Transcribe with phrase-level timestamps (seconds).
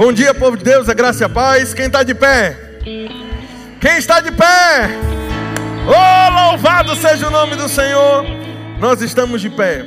[0.00, 1.74] Bom dia, povo de Deus, a graça e a paz.
[1.74, 2.56] Quem está de pé?
[3.78, 4.88] Quem está de pé?
[5.86, 8.24] Oh, louvado seja o nome do Senhor.
[8.78, 9.84] Nós estamos de pé.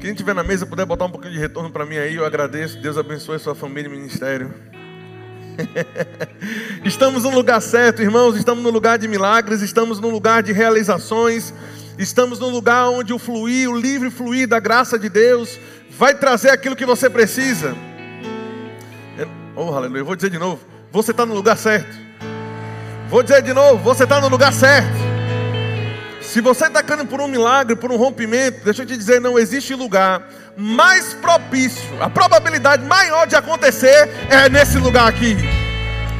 [0.00, 2.78] Quem estiver na mesa puder botar um pouquinho de retorno para mim aí, eu agradeço.
[2.78, 4.54] Deus abençoe sua família e ministério.
[6.86, 8.36] estamos no lugar certo, irmãos.
[8.36, 11.52] Estamos no lugar de milagres, estamos no lugar de realizações,
[11.98, 15.58] estamos no lugar onde o fluir, o livre fluir da graça de Deus
[15.90, 17.74] vai trazer aquilo que você precisa.
[19.58, 20.00] Oh, aleluia.
[20.00, 20.60] Eu vou dizer de novo:
[20.92, 21.96] você está no lugar certo.
[23.08, 25.06] Vou dizer de novo: você está no lugar certo.
[26.20, 29.38] Se você está caindo por um milagre, por um rompimento, deixa eu te dizer: não
[29.38, 35.36] existe lugar mais propício, a probabilidade maior de acontecer é nesse lugar aqui.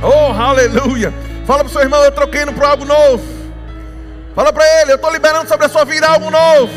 [0.02, 1.12] Oh, aleluia.
[1.46, 3.22] Fala para o seu irmão: eu troquei indo para algo novo.
[4.34, 6.72] Fala para ele: eu estou liberando sobre a sua vida algo novo.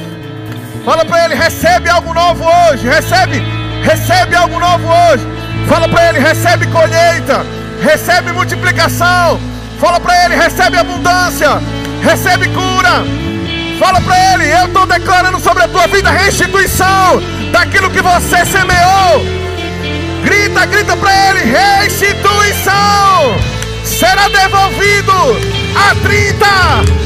[0.84, 2.86] Fala para ele: recebe algo novo hoje.
[2.86, 3.40] Recebe,
[3.82, 5.39] recebe algo novo hoje.
[5.70, 7.46] Fala para ele: recebe colheita,
[7.80, 9.40] recebe multiplicação.
[9.80, 11.62] Fala para ele: recebe abundância,
[12.02, 13.06] recebe cura.
[13.78, 17.22] Fala para ele: eu estou declarando sobre a tua vida restituição
[17.52, 19.24] daquilo que você semeou.
[20.24, 23.38] Grita, grita para ele: restituição
[23.86, 25.14] será devolvido
[25.76, 26.46] a 30,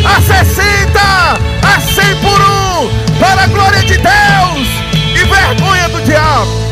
[0.06, 1.00] a 60,
[1.68, 4.68] a 100 por um, para a glória de Deus
[5.16, 6.63] e vergonha do diabo.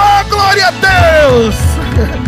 [0.00, 1.54] Oh, glória a Deus!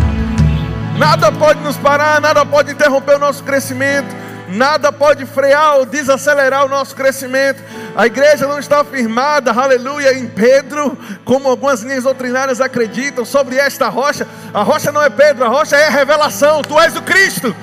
[0.97, 4.15] Nada pode nos parar, nada pode interromper o nosso crescimento,
[4.47, 7.63] nada pode frear ou desacelerar o nosso crescimento.
[7.95, 13.89] A igreja não está firmada, aleluia, em Pedro, como algumas linhas doutrinárias acreditam, sobre esta
[13.89, 14.27] rocha.
[14.53, 16.61] A rocha não é Pedro, a rocha é a revelação.
[16.61, 17.55] Tu és o Cristo.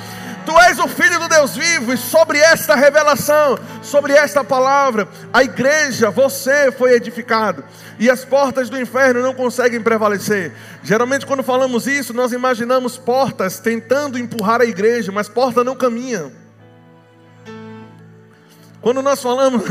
[0.45, 5.43] Tu és o Filho do Deus vivo, e sobre esta revelação, sobre esta palavra, a
[5.43, 7.63] igreja, você foi edificado,
[7.99, 10.53] e as portas do inferno não conseguem prevalecer.
[10.83, 16.33] Geralmente, quando falamos isso, nós imaginamos portas tentando empurrar a igreja, mas porta não caminha.
[18.81, 19.63] Quando nós falamos,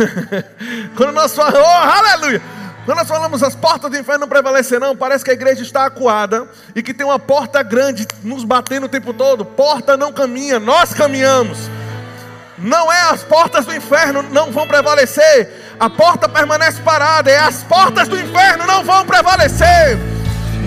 [0.96, 2.59] quando nós falamos, oh, aleluia!
[2.90, 6.50] Quando nós falamos as portas do inferno não prevalecerão, parece que a igreja está acuada
[6.76, 9.46] e que tem uma porta grande nos batendo o tempo todo.
[9.46, 11.60] Porta não caminha, nós caminhamos.
[12.58, 17.64] Não é as portas do inferno não vão prevalecer, a porta permanece parada, é as
[17.64, 20.19] portas do inferno não vão prevalecer.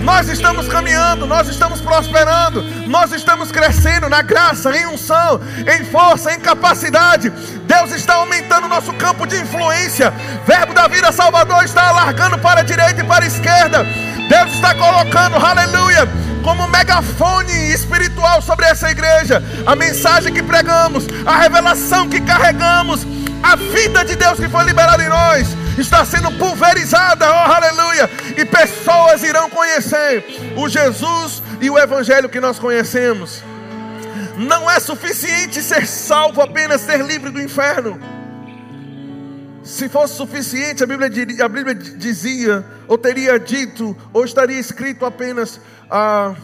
[0.03, 6.33] Nós estamos caminhando, nós estamos prosperando, nós estamos crescendo na graça, em unção, em força,
[6.33, 7.29] em capacidade.
[7.29, 10.13] Deus está aumentando o nosso campo de influência.
[10.45, 13.85] Verbo da vida Salvador está alargando para a direita e para a esquerda.
[14.27, 16.05] Deus está colocando, aleluia,
[16.43, 23.07] como megafone espiritual sobre essa igreja, a mensagem que pregamos, a revelação que carregamos,
[23.41, 28.45] a vida de Deus que foi liberada em nós está sendo pulverizada, oh aleluia, e
[28.45, 30.25] pessoas irão conhecer
[30.55, 33.43] o Jesus e o Evangelho que nós conhecemos.
[34.37, 37.99] Não é suficiente ser salvo apenas ser livre do inferno.
[39.63, 41.09] Se fosse suficiente, a Bíblia,
[41.45, 46.35] a Bíblia dizia, ou teria dito, ou estaria escrito apenas: a,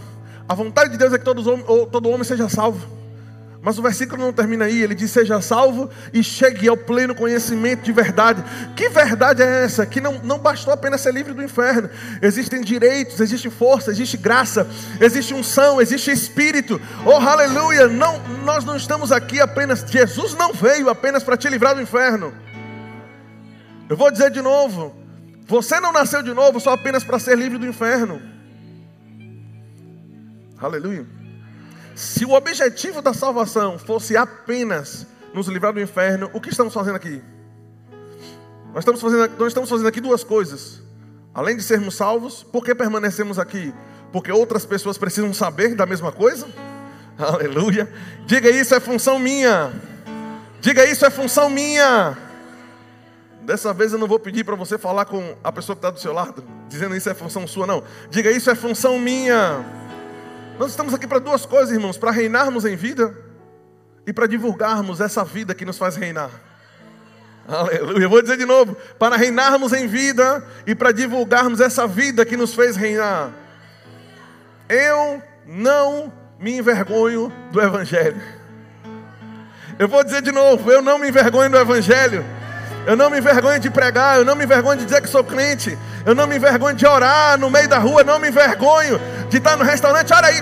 [0.48, 1.46] a vontade de Deus é que todos,
[1.92, 2.99] todo homem seja salvo.
[3.62, 7.84] Mas o versículo não termina aí, ele diz: Seja salvo e chegue ao pleno conhecimento
[7.84, 8.42] de verdade.
[8.76, 9.86] Que verdade é essa?
[9.86, 11.90] Que não, não bastou apenas ser livre do inferno.
[12.22, 14.66] Existem direitos, existe força, existe graça,
[15.02, 16.80] existe unção, existe espírito.
[17.06, 17.88] Oh, aleluia!
[17.90, 19.82] Não, nós não estamos aqui apenas.
[19.82, 22.34] Jesus não veio apenas para te livrar do inferno.
[23.90, 24.96] Eu vou dizer de novo:
[25.48, 28.22] Você não nasceu de novo só apenas para ser livre do inferno.
[30.62, 31.19] Aleluia.
[32.00, 36.96] Se o objetivo da salvação fosse apenas nos livrar do inferno, o que estamos fazendo
[36.96, 37.22] aqui?
[38.74, 40.82] Nós estamos fazendo, nós estamos fazendo aqui duas coisas.
[41.34, 43.74] Além de sermos salvos, por que permanecemos aqui?
[44.14, 46.48] Porque outras pessoas precisam saber da mesma coisa?
[47.20, 47.92] Aleluia.
[48.26, 49.74] Diga isso é função minha.
[50.62, 52.18] Diga isso é função minha.
[53.42, 56.00] Dessa vez eu não vou pedir para você falar com a pessoa que está do
[56.00, 57.84] seu lado, dizendo isso é função sua, não.
[58.10, 59.79] Diga isso é função minha.
[60.60, 63.16] Nós estamos aqui para duas coisas, irmãos: para reinarmos em vida
[64.06, 66.30] e para divulgarmos essa vida que nos faz reinar.
[67.48, 68.10] Aleluia.
[68.10, 72.54] Vou dizer de novo: para reinarmos em vida e para divulgarmos essa vida que nos
[72.54, 73.32] fez reinar.
[74.68, 78.22] Eu não me envergonho do Evangelho.
[79.80, 82.26] Eu vou dizer de novo: eu não me envergonho do Evangelho.
[82.90, 85.78] Eu não me envergonho de pregar, eu não me envergonho de dizer que sou crente,
[86.04, 89.00] eu não me envergonho de orar no meio da rua, não me envergonho
[89.30, 90.42] de estar no restaurante, olha aí,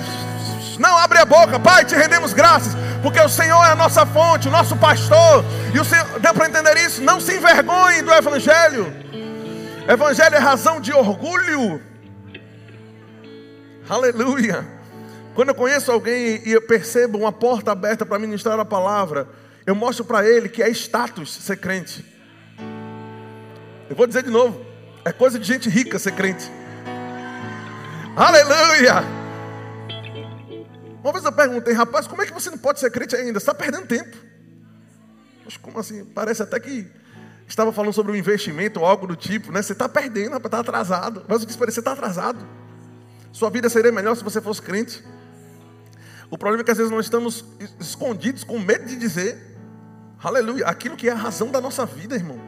[0.80, 2.74] não abre a boca, Pai, te rendemos graças,
[3.04, 6.48] porque o Senhor é a nossa fonte, o nosso pastor, e o Senhor, deu para
[6.48, 7.04] entender isso?
[7.04, 8.94] Não se envergonhe do Evangelho,
[9.86, 11.82] Evangelho é razão de orgulho,
[13.90, 14.66] Aleluia.
[15.36, 19.28] Quando eu conheço alguém e eu percebo uma porta aberta para ministrar a palavra,
[19.66, 22.17] eu mostro para ele que é status ser crente.
[23.90, 24.66] Eu vou dizer de novo:
[25.06, 26.52] é coisa de gente rica ser crente.
[28.16, 29.04] Aleluia!
[31.04, 33.40] Uma vez eu perguntei, rapaz, como é que você não pode ser crente ainda?
[33.40, 34.18] Você está perdendo tempo.
[35.46, 36.04] Mas como assim?
[36.04, 36.86] Parece até que
[37.48, 39.62] estava falando sobre um investimento ou algo do tipo, né?
[39.62, 41.24] Você está perdendo, rapaz, está atrasado.
[41.28, 42.46] Mas o que você está atrasado.
[43.32, 45.04] Sua vida seria melhor se você fosse crente.
[46.30, 47.46] O problema é que às vezes nós estamos
[47.80, 49.38] escondidos com medo de dizer,
[50.22, 52.47] aleluia, aquilo que é a razão da nossa vida, irmão.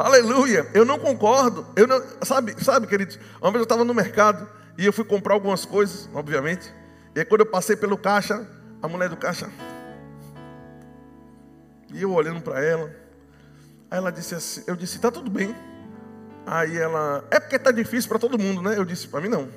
[0.00, 0.66] Aleluia.
[0.72, 1.66] Eu não concordo.
[1.76, 3.18] Eu não, sabe, sabe, queridos?
[3.40, 4.48] Uma vez eu estava no mercado
[4.78, 6.72] e eu fui comprar algumas coisas, obviamente.
[7.14, 8.46] E aí quando eu passei pelo caixa,
[8.82, 9.50] a mulher do caixa.
[11.92, 12.90] E eu olhando para ela.
[13.90, 15.54] Aí ela disse assim, eu disse, tá tudo bem.
[16.46, 18.78] Aí ela, é porque tá difícil para todo mundo, né?
[18.78, 19.50] Eu disse, para mim não.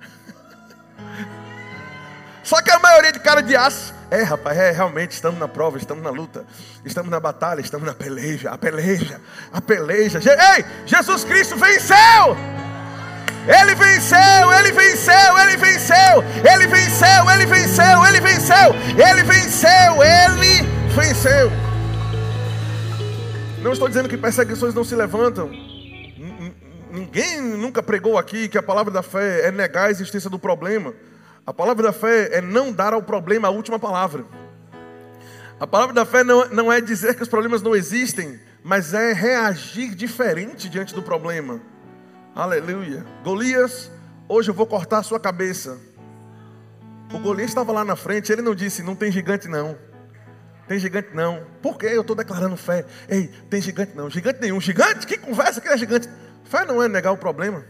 [2.44, 3.99] Só que a maioria de cara de aço.
[4.10, 6.44] É, rapaz, é, realmente estamos na prova, estamos na luta,
[6.84, 9.20] estamos na batalha, estamos na peleja, a peleja,
[9.52, 10.18] a peleja.
[10.18, 12.36] Ei, Jesus Cristo venceu!
[13.46, 20.62] Ele venceu, ele venceu, ele venceu, ele venceu, ele venceu, ele venceu, ele venceu, ele
[20.94, 21.52] venceu.
[23.62, 25.48] Não estou dizendo que perseguições não se levantam.
[26.90, 30.92] Ninguém nunca pregou aqui que a palavra da fé é negar a existência do problema.
[31.46, 34.24] A palavra da fé é não dar ao problema a última palavra.
[35.58, 39.12] A palavra da fé não, não é dizer que os problemas não existem, mas é
[39.12, 41.60] reagir diferente diante do problema.
[42.34, 43.04] Aleluia.
[43.24, 43.90] Golias,
[44.28, 45.78] hoje eu vou cortar a sua cabeça.
[47.12, 49.76] O Golias estava lá na frente, ele não disse, não tem gigante não.
[50.68, 51.44] Tem gigante não.
[51.60, 51.86] Por quê?
[51.86, 52.86] Eu estou declarando fé.
[53.08, 54.08] Ei, tem gigante não.
[54.08, 54.60] Gigante nenhum.
[54.60, 55.04] Gigante?
[55.04, 56.08] Que conversa que é gigante?
[56.44, 57.64] Fé não é negar o problema.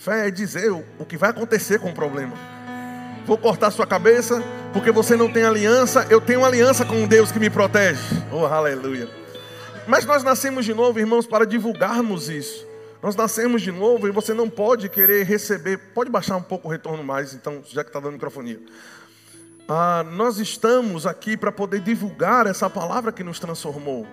[0.00, 2.32] Fé é dizer o que vai acontecer com o problema.
[3.26, 4.42] Vou cortar sua cabeça,
[4.72, 6.06] porque você não tem aliança.
[6.08, 8.00] Eu tenho aliança com um Deus que me protege.
[8.32, 9.10] Oh, aleluia.
[9.86, 12.66] Mas nós nascemos de novo, irmãos, para divulgarmos isso.
[13.02, 15.76] Nós nascemos de novo e você não pode querer receber.
[15.92, 18.58] Pode baixar um pouco o retorno mais, então, já que está dando microfonia.
[19.68, 24.06] Ah, nós estamos aqui para poder divulgar essa palavra que nos transformou.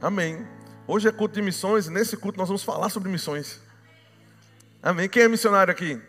[0.00, 0.46] Amém.
[0.88, 3.65] Hoje é culto de missões e nesse culto nós vamos falar sobre missões.
[4.82, 5.08] Amém.
[5.08, 6.00] Quem é missionário aqui?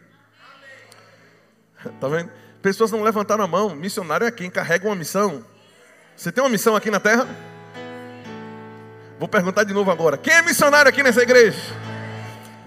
[1.86, 2.32] Está vendo?
[2.62, 3.76] Pessoas não levantaram a mão.
[3.76, 5.46] Missionário é quem carrega uma missão.
[6.16, 7.28] Você tem uma missão aqui na terra?
[9.20, 10.18] Vou perguntar de novo agora.
[10.18, 11.60] Quem é missionário aqui nessa igreja?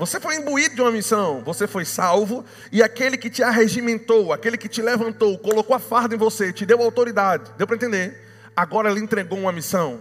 [0.01, 2.43] Você foi imbuído de uma missão, você foi salvo,
[2.73, 6.65] e aquele que te arregimentou, aquele que te levantou, colocou a farda em você, te
[6.65, 8.19] deu autoridade, deu para entender?
[8.57, 10.01] Agora ele entregou uma missão.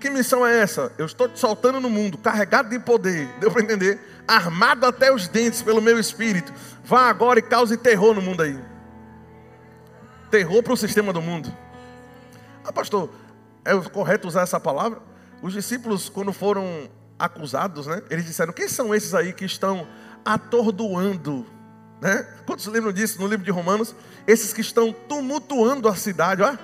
[0.00, 0.92] Que missão é essa?
[0.96, 4.00] Eu estou te soltando no mundo, carregado de poder, deu para entender?
[4.26, 6.52] Armado até os dentes pelo meu espírito.
[6.84, 8.58] Vá agora e cause terror no mundo aí.
[10.30, 11.52] Terror para o sistema do mundo.
[12.64, 13.10] Ah, pastor,
[13.64, 15.00] é correto usar essa palavra?
[15.42, 18.02] Os discípulos, quando foram acusados, né?
[18.10, 19.86] Eles disseram: quem são esses aí que estão
[20.24, 21.46] atordoando?
[22.00, 22.26] Né?
[22.46, 23.94] Quantos lembram disso no livro de Romanos?
[24.26, 26.56] Esses que estão tumultuando a cidade, ó.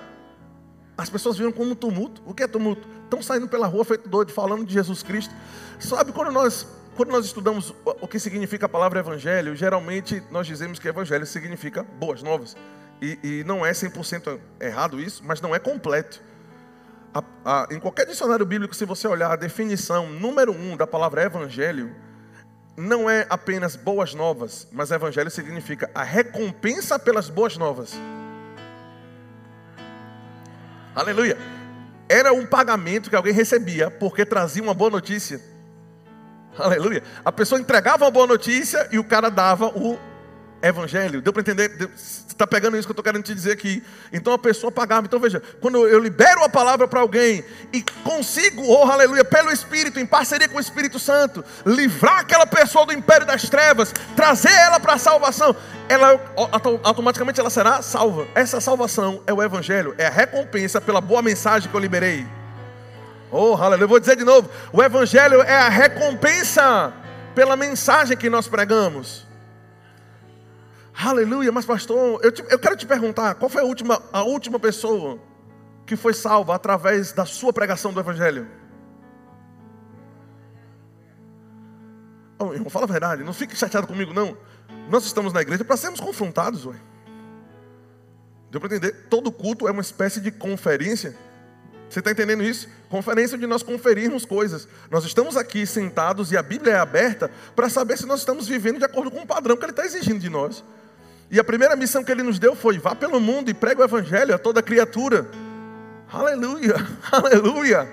[0.96, 2.22] As pessoas viram como tumulto.
[2.24, 2.86] O que é tumulto?
[3.04, 5.34] Estão saindo pela rua feito doido, falando de Jesus Cristo.
[5.78, 10.78] Sabe quando nós, quando nós estudamos o que significa a palavra evangelho, geralmente nós dizemos
[10.78, 12.56] que evangelho significa boas novas.
[13.02, 16.22] E, e não é 100% errado isso, mas não é completo.
[17.12, 21.22] A, a, em qualquer dicionário bíblico, se você olhar a definição número um da palavra
[21.22, 21.94] evangelho,
[22.76, 27.94] não é apenas boas novas, mas evangelho significa a recompensa pelas boas novas.
[30.94, 31.36] Aleluia.
[32.08, 35.40] Era um pagamento que alguém recebia porque trazia uma boa notícia.
[36.56, 37.02] Aleluia.
[37.24, 39.98] A pessoa entregava uma boa notícia e o cara dava o
[40.68, 41.20] evangelho.
[41.20, 41.90] Deu para entender?
[42.34, 43.82] está pegando isso que eu estou querendo te dizer aqui.
[44.12, 45.06] Então a pessoa pagava.
[45.06, 49.98] Então veja, quando eu libero a palavra para alguém e consigo, oh aleluia, pelo Espírito,
[49.98, 54.78] em parceria com o Espírito Santo, livrar aquela pessoa do império das trevas, trazer ela
[54.80, 55.54] para a salvação,
[55.88, 56.20] ela
[56.82, 58.26] automaticamente ela será salva.
[58.34, 62.26] Essa salvação é o Evangelho, é a recompensa pela boa mensagem que eu liberei.
[63.30, 63.84] Oh, aleluia.
[63.84, 66.92] Eu vou dizer de novo: o Evangelho é a recompensa
[67.34, 69.26] pela mensagem que nós pregamos.
[71.04, 74.58] Aleluia, mas pastor, eu, te, eu quero te perguntar: qual foi a última, a última
[74.58, 75.18] pessoa
[75.84, 78.48] que foi salva através da sua pregação do Evangelho?
[82.38, 84.34] Oh, irmão, fala a verdade, não fique chateado comigo, não.
[84.88, 86.76] Nós estamos na igreja para sermos confrontados, ué.
[88.50, 89.06] Deu para entender?
[89.10, 91.14] Todo culto é uma espécie de conferência.
[91.88, 92.66] Você está entendendo isso?
[92.88, 94.66] Conferência onde nós conferirmos coisas.
[94.90, 98.78] Nós estamos aqui sentados e a Bíblia é aberta para saber se nós estamos vivendo
[98.78, 100.64] de acordo com o padrão que Ele está exigindo de nós.
[101.30, 103.84] E a primeira missão que Ele nos deu foi: vá pelo mundo e pregue o
[103.84, 105.28] Evangelho a toda criatura.
[106.12, 106.76] Aleluia,
[107.10, 107.92] aleluia.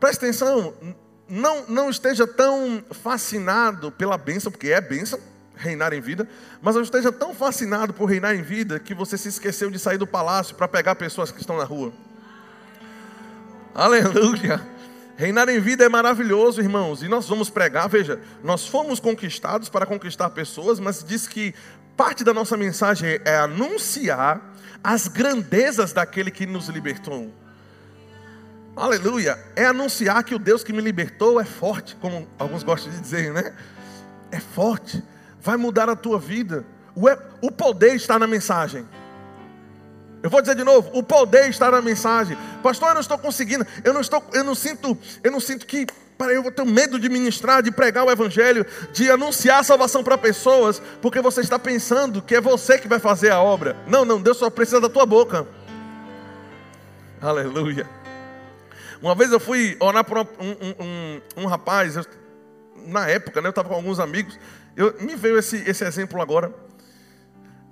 [0.00, 0.74] Presta atenção,
[1.28, 5.18] não, não esteja tão fascinado pela bênção, porque é bênção
[5.54, 6.28] reinar em vida,
[6.60, 9.98] mas não esteja tão fascinado por reinar em vida que você se esqueceu de sair
[9.98, 11.92] do palácio para pegar pessoas que estão na rua.
[13.74, 14.60] Aleluia.
[15.16, 17.02] Reinar em vida é maravilhoso, irmãos.
[17.02, 21.54] E nós vamos pregar, veja, nós fomos conquistados para conquistar pessoas, mas diz que
[21.96, 27.32] parte da nossa mensagem é anunciar as grandezas daquele que nos libertou.
[28.74, 29.38] Aleluia.
[29.54, 33.32] É anunciar que o Deus que me libertou é forte, como alguns gostam de dizer,
[33.32, 33.54] né?
[34.30, 35.04] É forte.
[35.40, 36.64] Vai mudar a tua vida.
[37.40, 38.86] O poder está na mensagem.
[40.22, 42.38] Eu vou dizer de novo, o poder está na mensagem.
[42.62, 45.86] Pastor, eu não estou conseguindo, eu não estou, eu não sinto, eu não sinto que
[46.16, 50.16] para eu tenho medo de ministrar, de pregar o evangelho, de anunciar a salvação para
[50.16, 53.76] pessoas, porque você está pensando que é você que vai fazer a obra.
[53.88, 55.44] Não, não, Deus só precisa da tua boca.
[57.20, 57.88] Aleluia.
[59.00, 62.06] Uma vez eu fui orar para um, um, um, um, rapaz, eu,
[62.86, 64.38] na época, né, eu estava com alguns amigos,
[64.76, 66.54] eu, me veio esse, esse exemplo agora.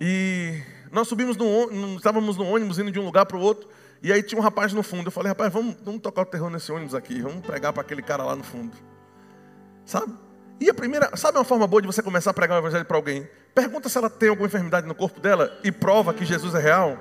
[0.01, 0.61] E
[0.93, 3.69] nós subimos no, estávamos no ônibus indo de um lugar para o outro,
[4.03, 5.09] e aí tinha um rapaz no fundo.
[5.09, 8.03] Eu falei, rapaz, vamos, vamos tocar o terror nesse ônibus aqui, vamos pregar para aquele
[8.03, 8.77] cara lá no fundo.
[9.85, 10.13] Sabe?
[10.61, 12.97] E a primeira, sabe uma forma boa de você começar a pregar o evangelho para
[12.97, 13.29] alguém?
[13.55, 16.99] Pergunta se ela tem alguma enfermidade no corpo dela e prova que Jesus é real.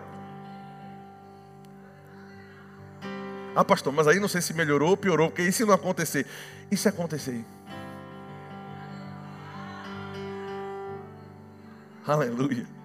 [3.56, 6.26] Ah, pastor, mas aí não sei se melhorou ou piorou, porque isso não acontecer.
[6.72, 7.44] Isso é acontecer.
[12.08, 12.79] Aleluia.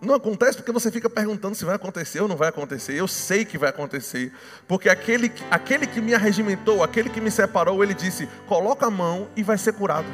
[0.00, 2.94] Não acontece porque você fica perguntando se vai acontecer ou não vai acontecer.
[2.94, 4.32] Eu sei que vai acontecer.
[4.66, 9.28] Porque aquele, aquele que me arregimentou, aquele que me separou, ele disse: coloca a mão
[9.34, 10.06] e vai ser curado.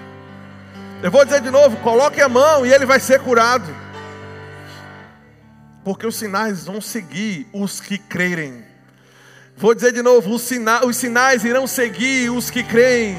[1.02, 3.70] Eu vou dizer de novo: coloque a mão e ele vai ser curado.
[5.84, 8.64] Porque os sinais vão seguir os que crerem.
[9.54, 13.18] Vou dizer de novo: os, sina os sinais irão seguir os que creem.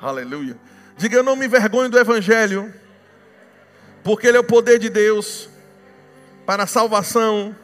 [0.00, 0.56] Aleluia.
[0.96, 2.72] Diga: eu não me envergonho do Evangelho
[4.04, 5.48] porque Ele é o poder de Deus
[6.44, 7.56] para a salvação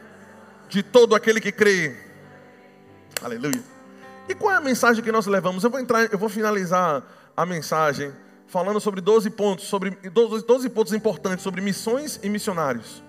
[0.67, 1.95] de todo aquele que crê.
[3.21, 3.63] Aleluia.
[4.27, 5.63] E qual é a mensagem que nós levamos?
[5.63, 7.03] Eu vou entrar, eu vou finalizar
[7.37, 8.11] a mensagem
[8.47, 13.03] falando sobre 12 pontos, sobre 12, 12 pontos importantes sobre missões e missionários.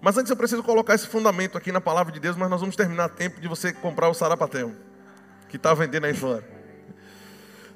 [0.00, 2.76] Mas antes eu preciso colocar esse fundamento aqui na palavra de Deus, mas nós vamos
[2.76, 4.72] terminar a tempo de você comprar o sarapatel
[5.48, 6.44] que está vendendo aí fora.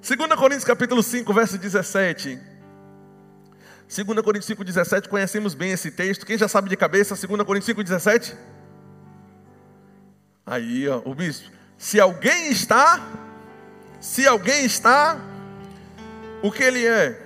[0.07, 2.52] 2 Coríntios capítulo 5, verso 17.
[3.95, 6.25] 2 Coríntios 5,17, conhecemos bem esse texto.
[6.25, 8.35] Quem já sabe de cabeça, 2 Coríntios 5,17?
[10.47, 11.51] Aí, ó, o bispo.
[11.77, 13.07] Se alguém está,
[14.01, 15.21] se alguém está,
[16.43, 17.21] o que ele é?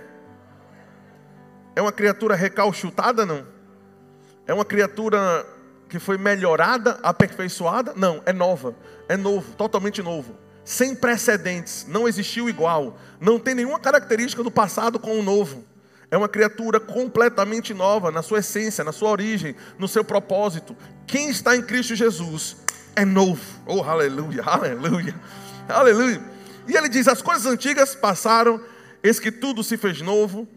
[1.76, 3.46] É uma criatura recalchutada, não?
[4.44, 5.46] É uma criatura
[5.88, 7.92] que foi melhorada, aperfeiçoada?
[7.94, 8.74] Não, é nova,
[9.08, 14.98] é novo, totalmente novo, sem precedentes, não existiu igual, não tem nenhuma característica do passado
[14.98, 15.64] com o novo.
[16.10, 20.76] É uma criatura completamente nova na sua essência, na sua origem, no seu propósito.
[21.06, 22.56] Quem está em Cristo Jesus
[22.94, 23.42] é novo.
[23.66, 25.14] Oh, aleluia, aleluia,
[25.68, 26.22] aleluia.
[26.68, 28.60] E ele diz: as coisas antigas passaram,
[29.02, 30.48] eis que tudo se fez novo.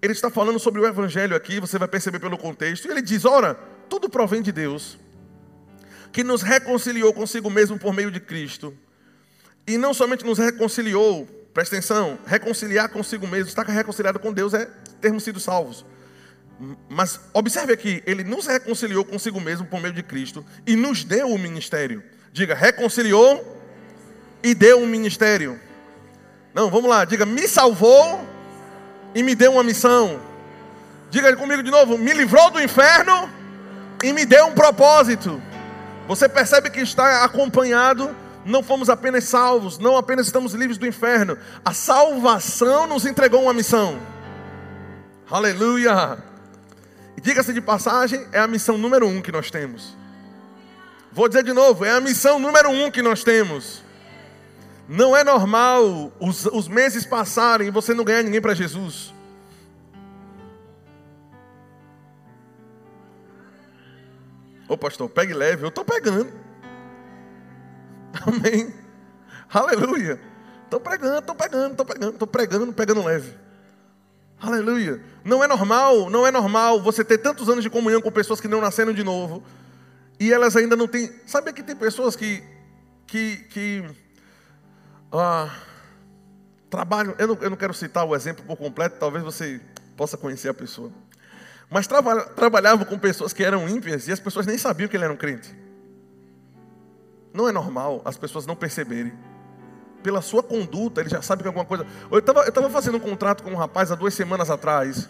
[0.00, 2.86] Ele está falando sobre o Evangelho aqui, você vai perceber pelo contexto.
[2.86, 3.54] E ele diz: ora,
[3.88, 4.98] tudo provém de Deus,
[6.12, 8.74] que nos reconciliou consigo mesmo por meio de Cristo.
[9.66, 14.68] E não somente nos reconciliou, presta atenção, reconciliar consigo mesmo, estar reconciliado com Deus é
[15.00, 15.86] termos sido salvos.
[16.86, 21.28] Mas observe aqui, ele nos reconciliou consigo mesmo por meio de Cristo e nos deu
[21.28, 22.02] o ministério.
[22.30, 23.42] Diga, reconciliou
[24.42, 25.58] e deu um ministério.
[26.52, 28.28] Não, vamos lá, diga, me salvou
[29.14, 30.20] e me deu uma missão.
[31.10, 33.30] Diga comigo de novo, me livrou do inferno
[34.04, 35.42] e me deu um propósito.
[36.06, 38.14] Você percebe que está acompanhado
[38.46, 41.36] não fomos apenas salvos, não apenas estamos livres do inferno.
[41.64, 43.98] A salvação nos entregou uma missão.
[45.28, 46.18] Aleluia!
[47.20, 49.96] Diga-se de passagem, é a missão número um que nós temos.
[51.10, 53.82] Vou dizer de novo, é a missão número um que nós temos.
[54.88, 59.12] Não é normal os, os meses passarem e você não ganhar ninguém para Jesus.
[64.68, 66.45] Ô pastor, pegue leve, eu estou pegando.
[68.24, 68.72] Amém.
[69.52, 70.20] Aleluia.
[70.64, 73.34] Estou pregando, estou pegando, estou pegando, estou pregando, pegando leve.
[74.40, 75.00] Aleluia.
[75.24, 78.48] Não é normal, não é normal você ter tantos anos de comunhão com pessoas que
[78.48, 79.42] não nasceram de novo
[80.18, 81.10] e elas ainda não têm.
[81.26, 82.42] Sabe que tem pessoas que,
[83.06, 83.84] que, que
[85.12, 85.54] ah,
[86.68, 87.14] trabalham.
[87.18, 89.60] Eu não, eu não quero citar o exemplo por completo, talvez você
[89.96, 90.92] possa conhecer a pessoa.
[91.70, 95.04] Mas traba, trabalhavam com pessoas que eram ímpias e as pessoas nem sabiam que ele
[95.04, 95.54] era um crente.
[97.36, 99.12] Não é normal as pessoas não perceberem.
[100.02, 101.86] Pela sua conduta, ele já sabe que alguma coisa.
[102.10, 105.06] Eu estava fazendo um contrato com um rapaz há duas semanas atrás.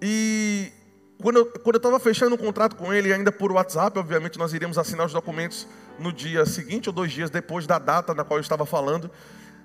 [0.00, 0.72] E
[1.20, 5.04] quando eu estava fechando um contrato com ele, ainda por WhatsApp, obviamente nós iríamos assinar
[5.04, 5.66] os documentos
[5.98, 9.10] no dia seguinte ou dois dias depois da data na qual eu estava falando.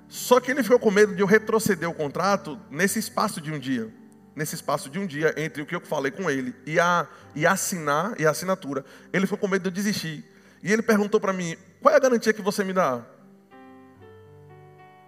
[0.10, 3.58] Só que ele ficou com medo de eu retroceder o contrato nesse espaço de um
[3.58, 3.90] dia.
[4.36, 7.46] Nesse espaço de um dia, entre o que eu falei com ele e, a, e
[7.46, 8.84] assinar e a assinatura.
[9.14, 10.31] Ele ficou com medo de eu desistir.
[10.64, 13.02] E ele perguntou para mim: qual é a garantia que você me dá?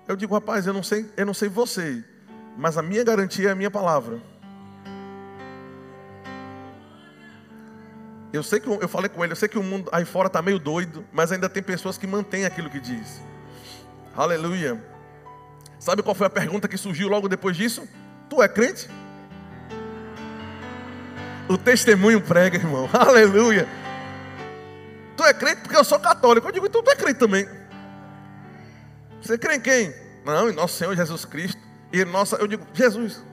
[0.08, 2.04] Eu digo, rapaz, eu não sei, eu não sei você,
[2.58, 4.22] mas a minha garantia é a minha palavra.
[8.34, 10.42] Eu sei que eu falei com ele, eu sei que o mundo aí fora está
[10.42, 13.22] meio doido, mas ainda tem pessoas que mantêm aquilo que diz.
[14.18, 14.84] Aleluia.
[15.80, 17.88] Sabe qual foi a pergunta que surgiu logo depois disso?
[18.30, 18.90] Tu é crente?
[21.48, 22.90] O testemunho prega, irmão.
[22.94, 23.68] Aleluia.
[25.16, 26.48] Tu é crente porque eu sou católico.
[26.48, 27.48] Eu digo, então tu é crente também.
[29.22, 29.94] Você crê em quem?
[30.26, 31.62] Não, em nosso Senhor Jesus Cristo.
[31.92, 33.24] E nossa, eu digo, Jesus.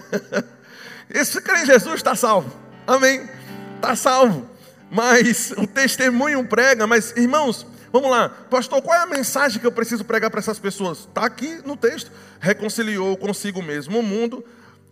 [1.10, 2.52] Esse crê em Jesus está salvo.
[2.86, 3.28] Amém.
[3.76, 4.48] Está salvo.
[4.90, 6.86] Mas o testemunho prega.
[6.86, 8.28] Mas, irmãos, vamos lá.
[8.28, 11.00] Pastor, qual é a mensagem que eu preciso pregar para essas pessoas?
[11.00, 12.10] Está aqui no texto.
[12.40, 14.44] Reconciliou consigo mesmo o mundo.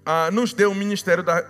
[0.04, 1.44] Ah, nos deu o ministério da.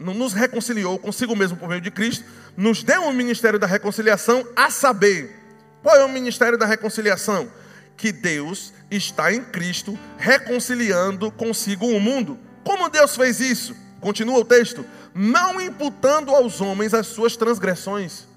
[0.00, 2.24] Nos reconciliou consigo mesmo por meio de Cristo.
[2.56, 5.38] Nos deu o ministério da reconciliação, a saber.
[5.82, 7.48] Qual é o ministério da reconciliação?
[7.96, 13.74] Que Deus está em Cristo reconciliando consigo o mundo como Deus fez isso?
[14.00, 18.28] Continua o texto: não imputando aos homens as suas transgressões.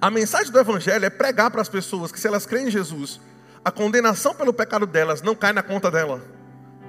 [0.00, 3.20] A mensagem do Evangelho é pregar para as pessoas que, se elas creem em Jesus,
[3.64, 6.24] a condenação pelo pecado delas não cai na conta dela,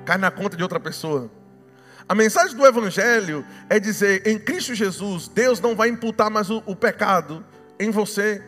[0.06, 1.30] cai na conta de outra pessoa.
[2.10, 6.63] A mensagem do Evangelho é dizer: em Cristo Jesus, Deus não vai imputar mais o,
[6.65, 7.46] o pecado
[7.80, 8.41] em você.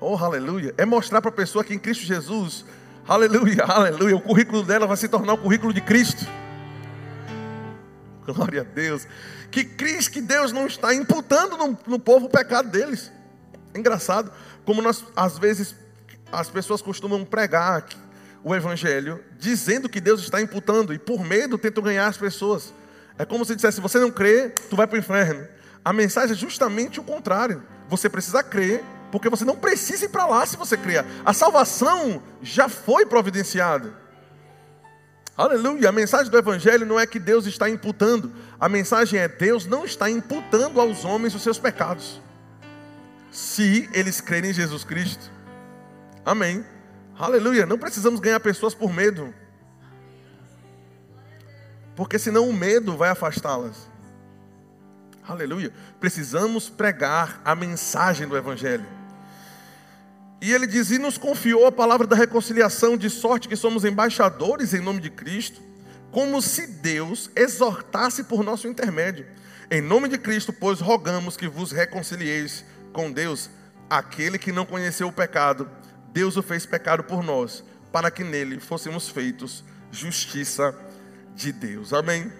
[0.00, 0.72] Oh, aleluia!
[0.78, 2.64] É mostrar para a pessoa que em Cristo Jesus,
[3.06, 6.24] aleluia, aleluia, o currículo dela vai se tornar o currículo de Cristo.
[8.24, 9.08] Glória a Deus.
[9.50, 13.10] Que Cristo, que Deus não está imputando no, no povo o pecado deles.
[13.74, 14.30] É engraçado
[14.64, 15.74] como nós, às vezes,
[16.30, 17.88] as pessoas costumam pregar
[18.42, 22.72] o Evangelho dizendo que Deus está imputando e por medo tentam ganhar as pessoas.
[23.18, 25.46] É como se dissesse: você não crê, tu vai para o inferno.
[25.84, 27.62] A mensagem é justamente o contrário.
[27.88, 31.04] Você precisa crer, porque você não precisa ir para lá se você crer.
[31.24, 33.92] A salvação já foi providenciada.
[35.36, 35.88] Aleluia.
[35.88, 38.32] A mensagem do Evangelho não é que Deus está imputando.
[38.58, 42.20] A mensagem é: Deus não está imputando aos homens os seus pecados.
[43.30, 45.30] Se eles crerem em Jesus Cristo.
[46.24, 46.64] Amém.
[47.18, 47.66] Aleluia.
[47.66, 49.34] Não precisamos ganhar pessoas por medo.
[51.96, 53.88] Porque senão o medo vai afastá-las.
[55.26, 55.72] Aleluia.
[55.98, 58.86] Precisamos pregar a mensagem do Evangelho.
[60.40, 64.72] E ele diz: E nos confiou a palavra da reconciliação, de sorte que somos embaixadores
[64.72, 65.60] em nome de Cristo,
[66.12, 69.26] como se Deus exortasse por nosso intermédio.
[69.68, 73.50] Em nome de Cristo, pois rogamos que vos reconcilieis com Deus.
[73.90, 75.68] Aquele que não conheceu o pecado,
[76.12, 80.76] Deus o fez pecado por nós, para que nele fôssemos feitos justiça
[81.34, 81.92] de Deus.
[81.92, 82.32] Amém?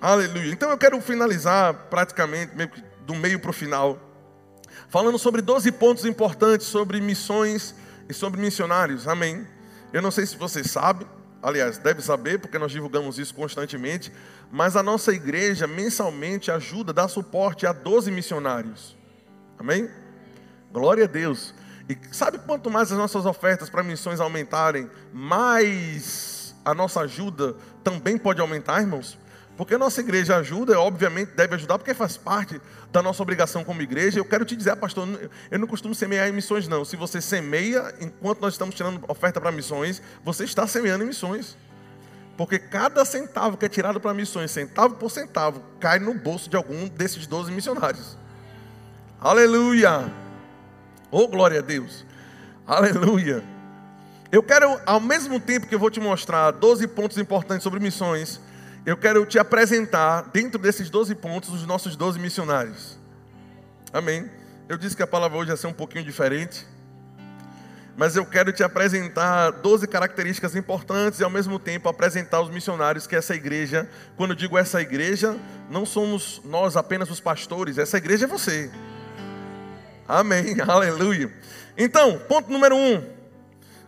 [0.00, 0.52] Aleluia.
[0.52, 2.52] Então eu quero finalizar praticamente,
[3.06, 4.12] do meio para o final
[4.92, 7.74] falando sobre 12 pontos importantes sobre missões
[8.10, 9.08] e sobre missionários.
[9.08, 9.46] Amém.
[9.90, 11.06] Eu não sei se você sabe,
[11.42, 14.12] aliás, deve saber, porque nós divulgamos isso constantemente,
[14.50, 18.94] mas a nossa igreja mensalmente ajuda, dá suporte a 12 missionários.
[19.58, 19.88] Amém?
[20.70, 21.54] Glória a Deus.
[21.88, 28.16] E sabe quanto mais as nossas ofertas para missões aumentarem, mais a nossa ajuda também
[28.16, 29.18] pode aumentar, irmãos?
[29.56, 33.82] Porque a nossa igreja ajuda, obviamente deve ajudar, porque faz parte da nossa obrigação como
[33.82, 34.18] igreja.
[34.18, 35.06] Eu quero te dizer, pastor,
[35.50, 36.84] eu não costumo semear em missões, não.
[36.84, 41.56] Se você semeia, enquanto nós estamos tirando oferta para missões, você está semeando em missões.
[42.36, 46.56] Porque cada centavo que é tirado para missões, centavo por centavo, cai no bolso de
[46.56, 48.16] algum desses 12 missionários.
[49.20, 50.10] Aleluia!
[51.14, 52.06] Oh, glória a Deus!
[52.66, 53.44] Aleluia!
[54.32, 58.40] Eu quero, ao mesmo tempo que eu vou te mostrar 12 pontos importantes sobre missões,
[58.86, 62.98] eu quero te apresentar, dentro desses 12 pontos, os nossos 12 missionários.
[63.92, 64.30] Amém.
[64.66, 66.66] Eu disse que a palavra hoje ia ser um pouquinho diferente.
[67.94, 73.06] mas eu quero te apresentar 12 características importantes e ao mesmo tempo apresentar os missionários
[73.06, 75.36] que essa igreja, quando eu digo essa igreja,
[75.68, 78.70] não somos nós apenas os pastores, essa igreja é você.
[80.06, 81.32] Amém, aleluia.
[81.76, 83.02] Então, ponto número um: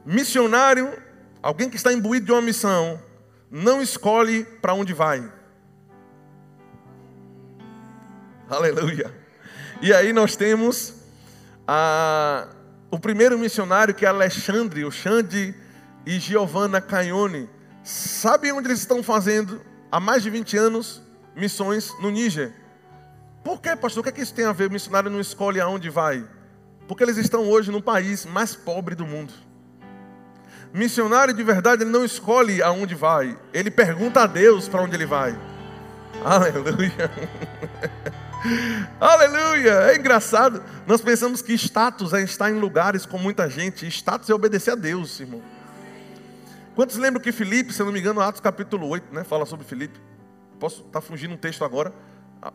[0.05, 0.93] missionário,
[1.43, 3.01] alguém que está imbuído de uma missão,
[3.51, 5.31] não escolhe para onde vai.
[8.49, 9.13] Aleluia.
[9.81, 10.95] E aí nós temos
[11.67, 12.49] a
[12.95, 15.53] o primeiro missionário, que é Alexandre, o Xande
[16.07, 17.51] e Giovanna Caione,
[17.83, 21.03] sabe onde eles estão fazendo há mais de 20 anos
[21.35, 22.53] missões no Níger?
[23.45, 24.01] Por que, pastor?
[24.01, 24.69] O que, é que isso tem a ver?
[24.69, 26.27] O missionário não escolhe aonde vai.
[26.89, 29.33] Porque eles estão hoje no país mais pobre do mundo.
[30.73, 33.39] Missionário de verdade, ele não escolhe aonde vai.
[33.53, 35.39] Ele pergunta a Deus para onde ele vai.
[36.25, 37.11] Aleluia.
[39.01, 39.73] Aleluia!
[39.91, 40.63] É engraçado.
[40.87, 43.87] Nós pensamos que status é estar em lugares com muita gente.
[43.87, 45.43] Status é obedecer a Deus, irmão.
[46.75, 49.23] Quantos lembram que Filipe, se eu não me engano, Atos capítulo 8, né?
[49.25, 49.99] Fala sobre Filipe.
[50.59, 51.93] Posso estar tá fugindo um texto agora.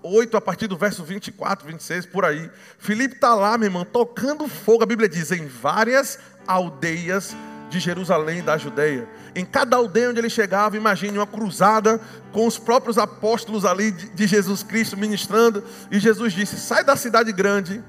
[0.04, 2.49] 8 a partir do verso 24, 26, por aí.
[2.78, 4.84] Filipe está lá, meu irmão, tocando fogo.
[4.84, 7.36] A Bíblia diz: em várias aldeias
[7.69, 9.08] de Jerusalém da Judéia.
[9.36, 14.28] Em cada aldeia onde ele chegava, imagine uma cruzada com os próprios apóstolos ali de
[14.28, 15.63] Jesus Cristo ministrando.
[15.91, 17.84] E Jesus disse: Sai da cidade grande.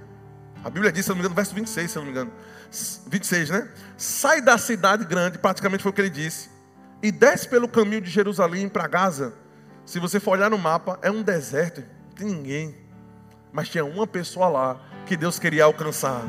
[0.62, 2.30] A Bíblia diz, se não me engano, verso 26, se não me engano.
[3.06, 3.68] 26, né?
[3.96, 6.50] Sai da cidade grande, praticamente foi o que ele disse.
[7.02, 9.32] E desce pelo caminho de Jerusalém para Gaza.
[9.84, 12.76] Se você for olhar no mapa, é um deserto, não tem ninguém.
[13.52, 16.22] Mas tinha uma pessoa lá que Deus queria alcançar.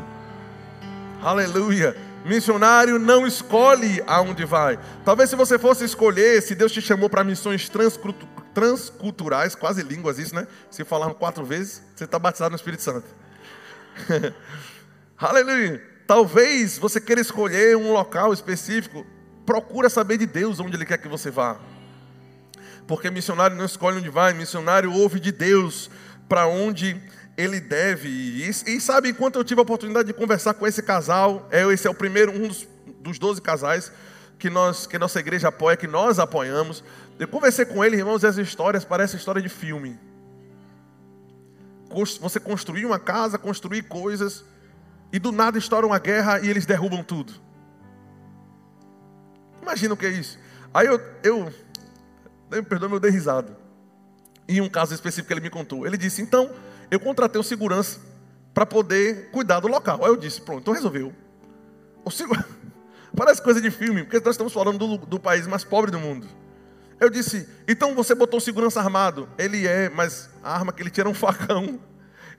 [1.21, 1.95] Aleluia.
[2.25, 4.79] Missionário não escolhe aonde vai.
[5.03, 7.69] Talvez se você fosse escolher, se Deus te chamou para missões
[8.53, 10.47] transculturais, quase línguas isso, né?
[10.69, 13.07] Se falar quatro vezes, você está batizado no Espírito Santo.
[15.17, 15.81] Aleluia.
[16.05, 19.05] Talvez você queira escolher um local específico.
[19.45, 21.57] Procura saber de Deus onde Ele quer que você vá.
[22.91, 25.89] Porque missionário não escolhe onde vai, missionário ouve de Deus
[26.27, 27.01] para onde
[27.37, 28.49] ele deve ir.
[28.49, 31.87] E, e, sabe, enquanto eu tive a oportunidade de conversar com esse casal, é, esse
[31.87, 32.67] é o primeiro, um dos,
[32.99, 33.93] dos 12 casais
[34.37, 36.83] que, nós, que nossa igreja apoia, que nós apoiamos.
[37.17, 39.97] Eu conversei com ele, irmãos, e as histórias parecem história de filme.
[42.19, 44.43] Você construir uma casa, construir coisas,
[45.13, 47.31] e do nada estoura uma guerra e eles derrubam tudo.
[49.61, 50.37] Imagina o que é isso.
[50.73, 51.53] Aí eu, eu,
[52.51, 53.57] eu perdoa, eu dei risada.
[54.47, 55.85] Em um caso específico que ele me contou.
[55.85, 56.49] Ele disse: então,
[56.89, 57.99] eu contratei um segurança
[58.53, 60.03] para poder cuidar do local.
[60.03, 61.13] Aí eu disse, pronto, então resolveu.
[62.03, 62.09] O.
[63.15, 66.27] Parece coisa de filme, porque nós estamos falando do, do país mais pobre do mundo.
[66.99, 69.27] Eu disse, então você botou segurança armado?
[69.37, 71.79] Ele é, mas a arma que ele tinha era um facão.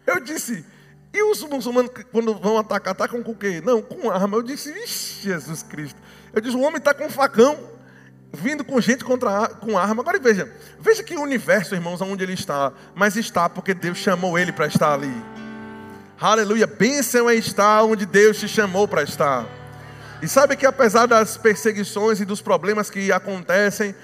[0.07, 0.65] Eu disse,
[1.13, 3.61] e os muçulmanos quando vão atacar, atacam com o quê?
[3.65, 4.37] Não, com arma.
[4.37, 6.01] Eu disse, Ixi, Jesus Cristo.
[6.33, 7.59] Eu disse, o homem está com um facão
[8.33, 10.03] vindo com gente contra, com arma.
[10.03, 14.53] Agora veja, veja que universo, irmãos, onde ele está, mas está porque Deus chamou ele
[14.53, 15.13] para estar ali.
[16.19, 19.45] Aleluia, bênção é estar onde Deus te chamou para estar.
[20.23, 23.95] E sabe que apesar das perseguições e dos problemas que acontecem,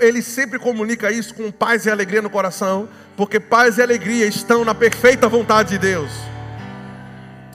[0.00, 4.64] ele sempre comunica isso com paz e alegria no coração, porque paz e alegria estão
[4.64, 6.10] na perfeita vontade de Deus.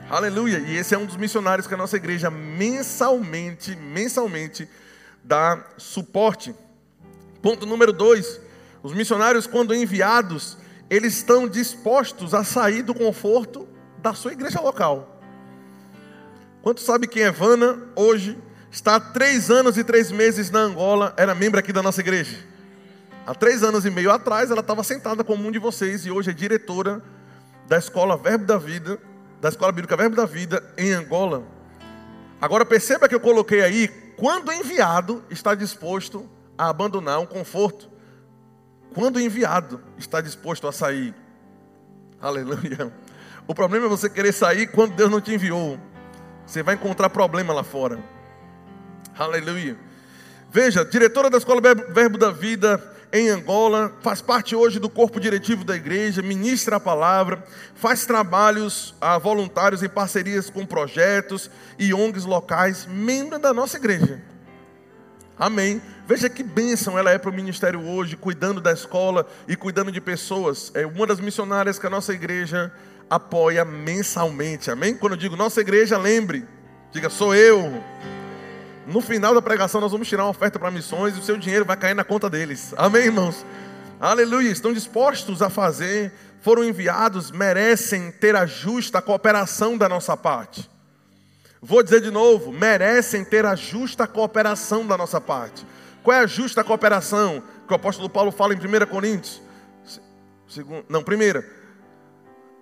[0.09, 0.59] Aleluia.
[0.59, 4.69] E esse é um dos missionários que a nossa igreja mensalmente, mensalmente
[5.23, 6.53] dá suporte.
[7.41, 8.39] Ponto número dois:
[8.81, 10.57] os missionários, quando enviados,
[10.89, 13.67] eles estão dispostos a sair do conforto
[13.99, 15.21] da sua igreja local.
[16.61, 18.37] Quanto sabe que Evana, hoje,
[18.71, 22.37] está há três anos e três meses na Angola, era membro aqui da nossa igreja.
[23.25, 26.31] Há três anos e meio atrás, ela estava sentada com um de vocês e hoje
[26.31, 27.01] é diretora
[27.67, 28.99] da escola Verbo da Vida,
[29.39, 31.43] da escola bíblica Verbo da Vida em Angola.
[32.41, 37.89] Agora perceba que eu coloquei aí quando enviado, está disposto a abandonar um conforto.
[38.93, 41.13] Quando enviado, está disposto a sair.
[42.21, 42.93] Aleluia.
[43.47, 45.79] O problema é você querer sair quando Deus não te enviou.
[46.45, 47.99] Você vai encontrar problema lá fora.
[49.17, 49.77] Aleluia.
[50.49, 55.63] Veja, diretora da Escola Verbo da Vida em Angola, faz parte hoje do corpo diretivo
[55.63, 57.43] da igreja, ministra a palavra,
[57.75, 61.47] faz trabalhos ah, voluntários em parcerias com projetos
[61.77, 64.19] e ONGs locais, membro da nossa igreja.
[65.37, 65.79] Amém.
[66.07, 70.01] Veja que bênção ela é para o ministério hoje, cuidando da escola e cuidando de
[70.01, 70.71] pessoas.
[70.73, 72.71] É uma das missionárias que a nossa igreja
[73.07, 74.71] apoia mensalmente.
[74.71, 74.95] Amém?
[74.95, 76.47] Quando eu digo nossa igreja, lembre,
[76.91, 77.83] diga, sou eu.
[78.85, 81.63] No final da pregação, nós vamos tirar uma oferta para missões e o seu dinheiro
[81.63, 82.73] vai cair na conta deles.
[82.75, 83.45] Amém, irmãos?
[83.99, 84.49] Aleluia.
[84.49, 90.69] Estão dispostos a fazer, foram enviados, merecem ter a justa cooperação da nossa parte.
[91.61, 95.65] Vou dizer de novo, merecem ter a justa cooperação da nossa parte.
[96.03, 99.41] Qual é a justa cooperação que o apóstolo Paulo fala em 1 Coríntios?
[100.45, 101.62] Segundo, não, primeira.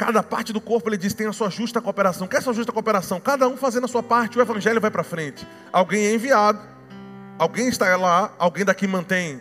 [0.02, 2.28] Cada parte do corpo, ele diz, tem a sua justa cooperação.
[2.28, 3.20] Quer é a sua justa cooperação?
[3.20, 5.48] Cada um fazendo a sua parte, o evangelho vai para frente.
[5.72, 6.60] Alguém é enviado,
[7.38, 9.40] alguém está lá, alguém daqui mantém.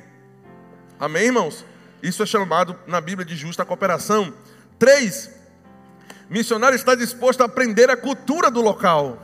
[0.99, 1.65] Amém, irmãos?
[2.03, 4.35] Isso é chamado na Bíblia de justa cooperação.
[4.79, 5.31] Três,
[6.29, 9.19] missionário está disposto a aprender a cultura do local.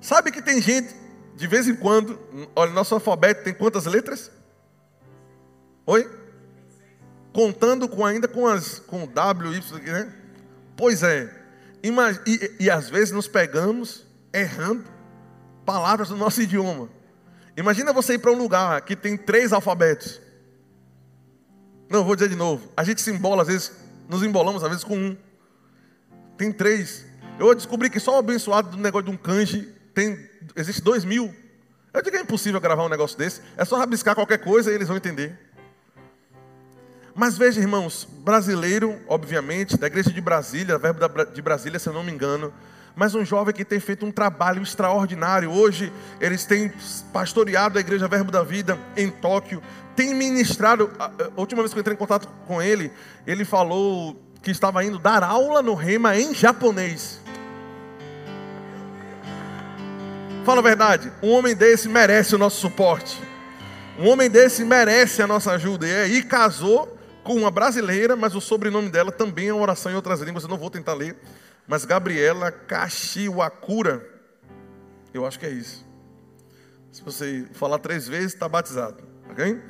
[0.00, 0.96] Sabe que tem gente,
[1.36, 2.18] de vez em quando,
[2.56, 4.32] olha, nosso alfabeto tem quantas letras?
[5.86, 6.25] Oi?
[7.36, 10.10] Contando com ainda com as com W, Y, né?
[10.74, 11.30] Pois é.
[11.82, 14.86] E, e às vezes nos pegamos errando
[15.66, 16.88] palavras do nosso idioma.
[17.54, 20.18] Imagina você ir para um lugar que tem três alfabetos.
[21.90, 22.72] Não, vou dizer de novo.
[22.74, 23.70] A gente se embola, às vezes,
[24.08, 25.14] nos embolamos às vezes com um.
[26.38, 27.04] Tem três.
[27.38, 30.18] Eu descobri que só o abençoado do negócio de um kanji tem,
[30.56, 31.34] existe dois mil.
[31.92, 33.42] Eu digo que é impossível gravar um negócio desse.
[33.58, 35.45] É só rabiscar qualquer coisa e eles vão entender.
[37.16, 41.00] Mas veja, irmãos, brasileiro, obviamente, da igreja de Brasília, verbo
[41.32, 42.52] de Brasília, se eu não me engano,
[42.94, 45.50] mas um jovem que tem feito um trabalho extraordinário.
[45.50, 46.70] Hoje, eles têm
[47.14, 49.62] pastoreado a igreja Verbo da Vida em Tóquio,
[49.96, 50.92] tem ministrado.
[50.98, 52.92] A última vez que eu entrei em contato com ele,
[53.26, 57.18] ele falou que estava indo dar aula no Rema em japonês.
[60.44, 63.18] Fala a verdade, um homem desse merece o nosso suporte.
[63.98, 65.86] Um homem desse merece a nossa ajuda.
[65.86, 66.95] E aí casou
[67.26, 70.48] com uma brasileira, mas o sobrenome dela também é uma oração em outras línguas, eu
[70.48, 71.16] não vou tentar ler.
[71.66, 74.08] Mas Gabriela Kashiwakura.
[75.12, 75.84] Eu acho que é isso.
[76.92, 79.02] Se você falar três vezes, está batizado.
[79.28, 79.60] Ok?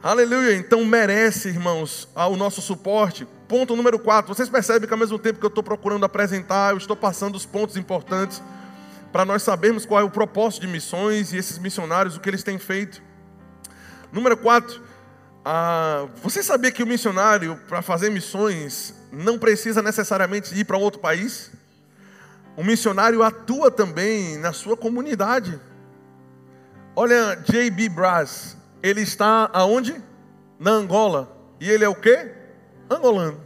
[0.00, 0.54] Aleluia.
[0.54, 3.26] Então merece, irmãos, o nosso suporte.
[3.48, 4.32] Ponto número quatro.
[4.32, 7.44] Vocês percebem que ao mesmo tempo que eu estou procurando apresentar, eu estou passando os
[7.44, 8.40] pontos importantes
[9.12, 12.44] para nós sabermos qual é o propósito de missões e esses missionários, o que eles
[12.44, 13.02] têm feito.
[14.12, 14.85] Número 4,
[15.48, 20.98] ah, você sabia que o missionário, para fazer missões, não precisa necessariamente ir para outro
[20.98, 21.52] país?
[22.56, 25.60] O missionário atua também na sua comunidade.
[26.96, 27.90] Olha, J.B.
[27.90, 30.02] Brass, ele está aonde?
[30.58, 31.30] Na Angola.
[31.60, 32.32] E ele é o quê?
[32.90, 33.45] Angolano.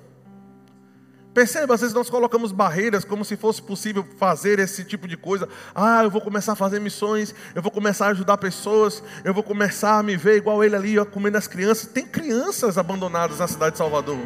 [1.33, 5.49] Perceba, às vezes nós colocamos barreiras como se fosse possível fazer esse tipo de coisa.
[5.73, 9.43] Ah, eu vou começar a fazer missões, eu vou começar a ajudar pessoas, eu vou
[9.43, 11.89] começar a me ver igual ele ali, comendo as crianças.
[11.89, 14.19] Tem crianças abandonadas na cidade de Salvador.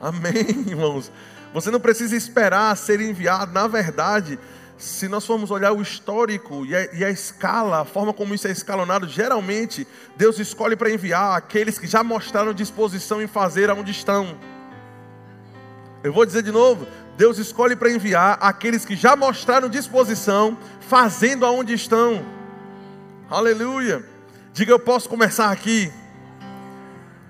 [0.00, 1.12] Amém, irmãos.
[1.54, 3.52] Você não precisa esperar ser enviado.
[3.52, 4.36] Na verdade,
[4.76, 8.48] se nós formos olhar o histórico e a, e a, escala, a forma como isso
[8.48, 13.92] é escalonado, geralmente Deus escolhe para enviar aqueles que já mostraram disposição em fazer aonde
[13.92, 14.57] estão.
[16.02, 21.44] Eu vou dizer de novo: Deus escolhe para enviar aqueles que já mostraram disposição, fazendo
[21.44, 22.24] aonde estão.
[23.28, 24.04] Aleluia.
[24.52, 25.92] Diga, eu posso começar aqui.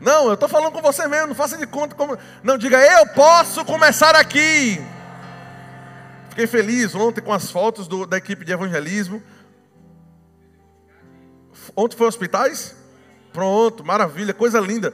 [0.00, 2.16] Não, eu estou falando com você mesmo, não faça de conta como.
[2.42, 4.80] Não, diga, eu posso começar aqui.
[6.30, 9.22] Fiquei feliz ontem com as fotos do, da equipe de evangelismo.
[11.74, 12.76] Ontem foi hospitais?
[13.32, 14.92] Pronto, maravilha, coisa linda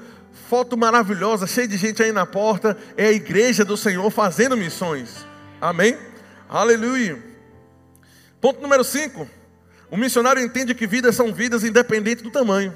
[0.48, 5.26] foto maravilhosa, cheia de gente aí na porta, é a igreja do Senhor fazendo missões.
[5.60, 5.98] Amém?
[6.48, 7.22] Aleluia.
[8.40, 9.28] Ponto número 5.
[9.90, 12.74] O missionário entende que vidas são vidas independentes do tamanho.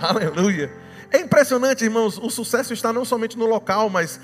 [0.00, 0.72] Aleluia.
[1.10, 4.18] É impressionante, irmãos, o sucesso está não somente no local, mas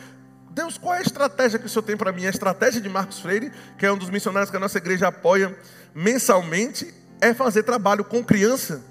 [0.50, 2.26] Deus, qual é a estratégia que o Senhor tem para mim?
[2.26, 5.56] A estratégia de Marcos Freire, que é um dos missionários que a nossa igreja apoia
[5.94, 8.89] mensalmente, é fazer trabalho com criança.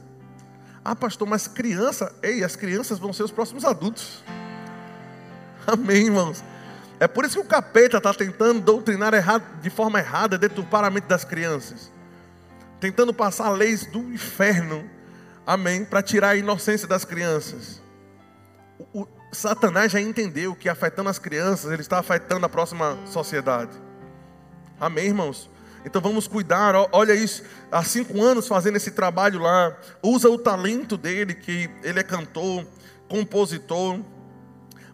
[0.90, 4.24] Ah, pastor, mas criança, ei, as crianças vão ser os próximos adultos.
[5.68, 6.44] Amém, irmãos.
[7.00, 10.90] É por isso que o capeta está tentando doutrinar errado, de forma errada, deturpar a
[10.90, 11.92] mente das crianças.
[12.80, 14.84] Tentando passar leis do inferno,
[15.46, 17.80] amém, para tirar a inocência das crianças.
[18.80, 23.78] O, o, Satanás já entendeu que afetando as crianças, ele está afetando a próxima sociedade.
[24.80, 25.52] Amém, irmãos?
[25.86, 30.98] Então vamos cuidar, olha isso, há cinco anos fazendo esse trabalho lá, usa o talento
[30.98, 32.66] dele, que ele é cantor,
[33.08, 34.00] compositor,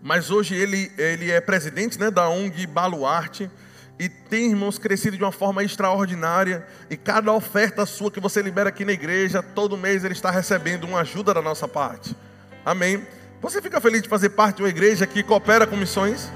[0.02, 3.50] mas hoje ele, ele é presidente né, da ONG Baluarte,
[3.98, 8.70] e tem irmãos crescido de uma forma extraordinária, e cada oferta sua que você libera
[8.70, 12.16] aqui na igreja, todo mês ele está recebendo uma ajuda da nossa parte,
[12.64, 13.06] amém?
[13.42, 16.32] Você fica feliz de fazer parte de uma igreja que coopera com missões?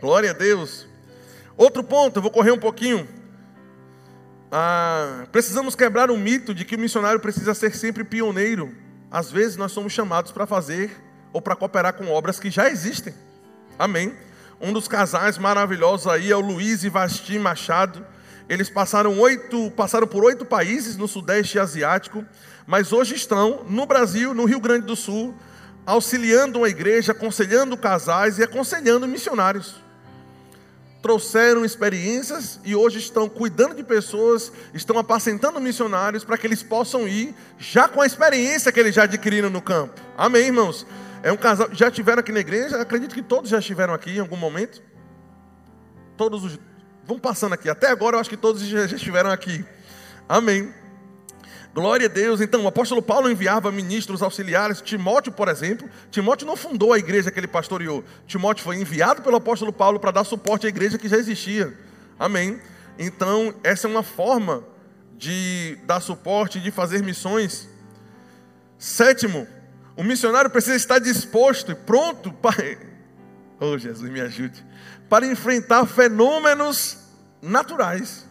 [0.00, 0.93] Glória a Deus.
[1.56, 3.08] Outro ponto, eu vou correr um pouquinho.
[4.50, 8.74] Ah, precisamos quebrar o mito de que o missionário precisa ser sempre pioneiro.
[9.10, 10.90] Às vezes nós somos chamados para fazer
[11.32, 13.14] ou para cooperar com obras que já existem.
[13.78, 14.16] Amém.
[14.60, 18.04] Um dos casais maravilhosos aí é o Luiz e Vasti Machado.
[18.48, 22.24] Eles passaram, oito, passaram por oito países no Sudeste Asiático,
[22.66, 25.34] mas hoje estão no Brasil, no Rio Grande do Sul,
[25.86, 29.83] auxiliando uma igreja, aconselhando casais e aconselhando missionários.
[31.04, 37.06] Trouxeram experiências e hoje estão cuidando de pessoas, estão apacentando missionários para que eles possam
[37.06, 40.00] ir já com a experiência que eles já adquiriram no campo.
[40.16, 40.86] Amém, irmãos?
[41.22, 44.20] É um casal, já estiveram aqui na igreja, acredito que todos já estiveram aqui em
[44.20, 44.82] algum momento.
[46.16, 46.58] Todos os.
[47.04, 47.68] Vão passando aqui.
[47.68, 49.62] Até agora eu acho que todos já estiveram aqui.
[50.26, 50.72] Amém.
[51.74, 52.40] Glória a Deus.
[52.40, 54.80] Então, o apóstolo Paulo enviava ministros auxiliares.
[54.80, 58.04] Timóteo, por exemplo, Timóteo não fundou a igreja que ele pastoreou.
[58.28, 61.76] Timóteo foi enviado pelo apóstolo Paulo para dar suporte à igreja que já existia.
[62.16, 62.60] Amém.
[62.96, 64.62] Então, essa é uma forma
[65.18, 67.68] de dar suporte, de fazer missões.
[68.78, 69.48] Sétimo,
[69.96, 72.94] o missionário precisa estar disposto e pronto para.
[73.60, 74.64] Oh, Jesus, me ajude.
[75.08, 76.98] Para enfrentar fenômenos
[77.40, 78.26] naturais.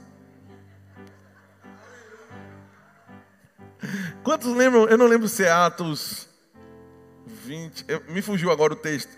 [4.23, 4.88] Quantos lembram?
[4.88, 6.29] Eu não lembro se é Atos
[7.25, 7.86] 20.
[7.89, 9.12] Eu, me fugiu agora o texto.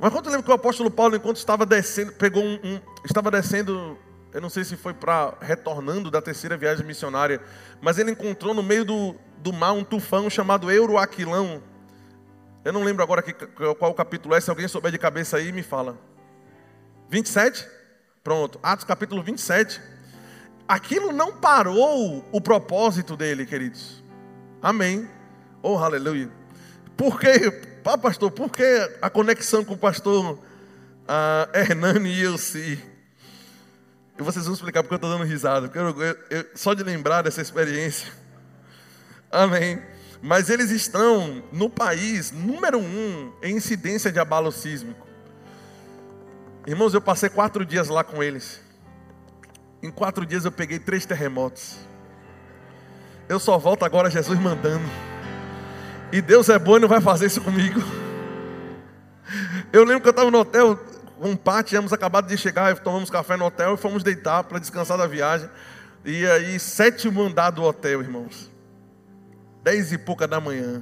[0.00, 3.96] Mas quanto lembra que o apóstolo Paulo, enquanto estava descendo, pegou um, um estava descendo,
[4.32, 7.40] eu não sei se foi para retornando da terceira viagem missionária,
[7.80, 11.62] mas ele encontrou no meio do, do mar um tufão chamado Euroaquilão.
[12.64, 15.62] Eu não lembro agora que, qual capítulo é, se alguém souber de cabeça aí, me
[15.62, 15.96] fala.
[17.08, 17.66] 27?
[18.24, 19.80] Pronto, Atos capítulo 27.
[20.66, 24.07] Aquilo não parou o propósito dele, queridos.
[24.62, 25.08] Amém.
[25.62, 26.30] Oh, aleluia.
[26.96, 27.50] Por que,
[27.82, 28.64] pá, pastor, por que
[29.00, 30.38] a conexão com o pastor
[31.08, 32.34] uh, Hernani e eu.
[32.34, 35.68] E vocês vão explicar porque eu estou dando risada.
[35.68, 38.12] Porque eu, eu, eu, só de lembrar dessa experiência.
[39.30, 39.80] Amém.
[40.20, 45.06] Mas eles estão no país número um em incidência de abalo sísmico.
[46.66, 48.60] Irmãos, eu passei quatro dias lá com eles.
[49.82, 51.76] Em quatro dias eu peguei três terremotos.
[53.28, 54.88] Eu só volto agora Jesus mandando.
[56.10, 57.80] E Deus é bom e não vai fazer isso comigo.
[59.70, 60.78] Eu lembro que eu estava no hotel
[61.20, 64.96] um pai, tínhamos acabado de chegar, tomamos café no hotel e fomos deitar para descansar
[64.96, 65.50] da viagem.
[66.04, 68.50] E aí, sétimo andar do hotel, irmãos.
[69.62, 70.80] Dez e pouca da manhã.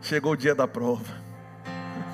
[0.00, 1.12] Chegou o dia da prova.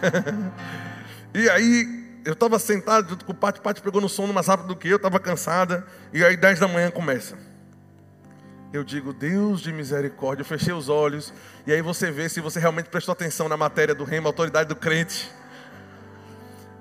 [1.33, 4.49] e aí, eu estava sentado junto com o Pati, o Pati pegou no sono mais
[4.49, 5.87] rápido do que eu, estava cansada.
[6.12, 7.45] E aí, dez da manhã começa
[8.72, 11.33] eu digo, Deus de misericórdia, eu fechei os olhos,
[11.66, 14.76] e aí você vê se você realmente prestou atenção na matéria do reino, autoridade do
[14.76, 15.31] crente.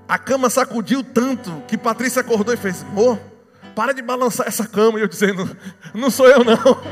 [0.08, 3.20] A cama sacudiu tanto que Patrícia acordou e fez: Amor,
[3.76, 5.00] para de balançar essa cama.
[5.00, 5.58] E eu dizendo:
[5.94, 6.56] Não sou eu, não.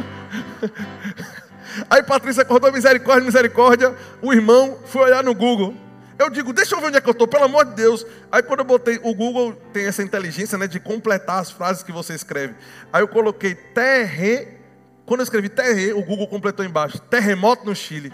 [1.90, 3.96] Aí Patrícia acordou, misericórdia, misericórdia.
[4.22, 5.76] O irmão foi olhar no Google.
[6.18, 8.06] Eu digo: Deixa eu ver onde é que eu estou, pelo amor de Deus.
[8.32, 11.92] Aí quando eu botei, o Google tem essa inteligência né, de completar as frases que
[11.92, 12.56] você escreve.
[12.92, 14.63] Aí eu coloquei terre
[15.06, 18.12] quando eu escrevi terre, o Google completou embaixo: terremoto no Chile.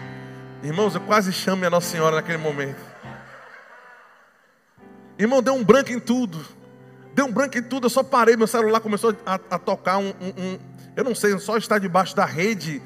[0.62, 2.80] Irmãos, eu quase chamo a Nossa Senhora naquele momento.
[5.18, 6.44] Irmão, deu um branco em tudo.
[7.14, 7.86] Deu um branco em tudo.
[7.86, 10.58] Eu só parei, meu celular começou a, a tocar um, um, um,
[10.96, 12.82] Eu não sei, só estar debaixo da rede.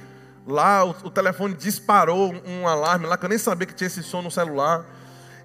[0.46, 4.02] Lá, o, o telefone disparou um, alarme lá, que eu nem sabia que tinha esse
[4.02, 4.84] som no celular.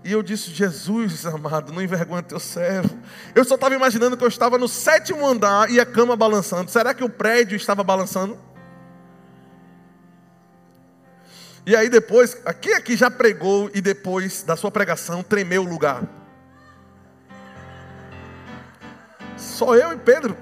[0.03, 2.97] E eu disse, Jesus amado, não envergonha teu servo.
[3.35, 6.69] Eu só estava imaginando que eu estava no sétimo andar e a cama balançando.
[6.71, 8.37] Será que o prédio estava balançando?
[11.69, 16.01] E aí depois, quem aqui já pregou e depois da sua pregação tremeu o lugar?
[19.37, 20.35] Só eu e Pedro.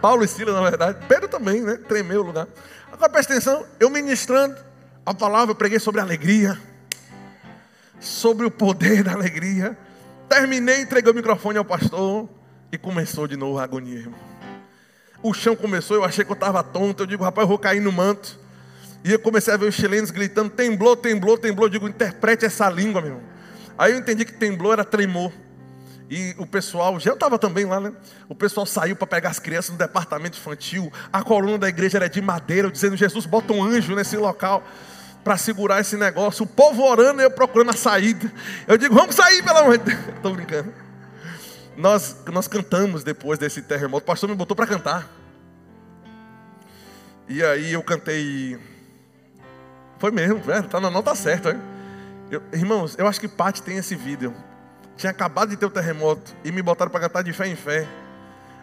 [0.00, 1.04] Paulo e Silas, na verdade.
[1.08, 1.74] Pedro também, né?
[1.74, 2.46] Tremeu o lugar.
[2.92, 4.56] Agora presta atenção, eu ministrando
[5.04, 6.56] a palavra, eu preguei sobre alegria.
[7.98, 9.76] Sobre o poder da alegria.
[10.28, 12.28] Terminei, entreguei o microfone ao pastor
[12.70, 14.20] e começou de novo a agonia, irmão.
[15.20, 17.02] O chão começou, eu achei que eu estava tonto.
[17.02, 18.43] Eu digo, rapaz, eu vou cair no manto.
[19.04, 21.66] E eu comecei a ver os chilenos gritando: temblou, temblou, temblou.
[21.66, 23.24] Eu digo: interprete essa língua, meu irmão.
[23.76, 25.30] Aí eu entendi que temblou era tremor.
[26.08, 27.92] E o pessoal, já estava também lá, né?
[28.28, 30.90] O pessoal saiu para pegar as crianças no departamento infantil.
[31.12, 34.62] A coluna da igreja era de madeira, dizendo: Jesus, bota um anjo nesse local
[35.22, 36.44] para segurar esse negócio.
[36.44, 38.32] O povo orando e eu procurando a saída.
[38.66, 39.98] Eu digo: vamos sair, pelo amor de Deus.
[40.16, 40.72] Estou brincando.
[41.76, 44.04] Nós, nós cantamos depois desse terremoto.
[44.04, 45.10] O pastor me botou para cantar.
[47.28, 48.58] E aí eu cantei
[49.98, 51.58] foi mesmo, velho, tá na nota certa.
[52.30, 54.34] Eu, irmãos, eu acho que Pati tem esse vídeo.
[54.96, 57.86] Tinha acabado de ter o terremoto e me botaram para cantar de fé em fé.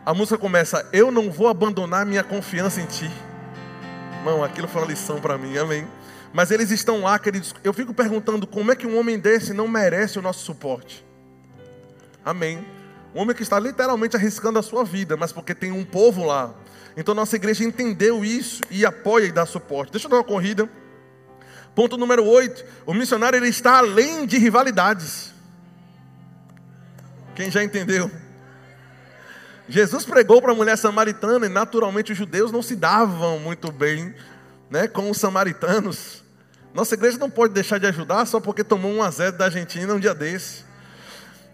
[0.05, 3.11] A música começa: Eu não vou abandonar minha confiança em ti.
[4.17, 5.88] Irmão, aquilo foi uma lição para mim, amém.
[6.34, 7.53] Mas eles estão lá, queridos.
[7.63, 11.05] Eu fico perguntando como é que um homem desse não merece o nosso suporte.
[12.23, 12.65] Amém.
[13.13, 16.53] Um homem que está literalmente arriscando a sua vida, mas porque tem um povo lá.
[16.95, 19.91] Então nossa igreja entendeu isso e apoia e dá suporte.
[19.91, 20.69] Deixa eu dar uma corrida.
[21.76, 22.65] Ponto número 8.
[22.86, 25.34] O missionário ele está além de rivalidades.
[27.36, 28.11] Quem já entendeu?
[29.67, 34.13] Jesus pregou para a mulher samaritana e naturalmente os judeus não se davam muito bem
[34.69, 36.24] né, com os samaritanos.
[36.74, 39.93] Nossa igreja não pode deixar de ajudar só porque tomou um a zero da Argentina
[39.93, 40.65] um dia desse.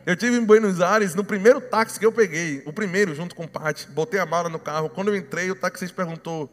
[0.06, 3.44] Eu tive em Buenos Aires, no primeiro táxi que eu peguei, o primeiro, junto com
[3.44, 4.90] o Pati, botei a mala no carro.
[4.90, 6.50] Quando eu entrei, o taxista perguntou: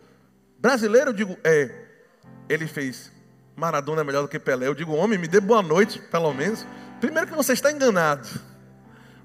[0.58, 1.10] Brasileiro?
[1.10, 1.70] Eu digo: É.
[2.48, 3.12] Ele fez:
[3.56, 4.66] Maradona é melhor do que Pelé.
[4.66, 6.66] Eu digo: Homem, me dê boa noite, pelo menos.
[7.00, 8.28] Primeiro que você está enganado.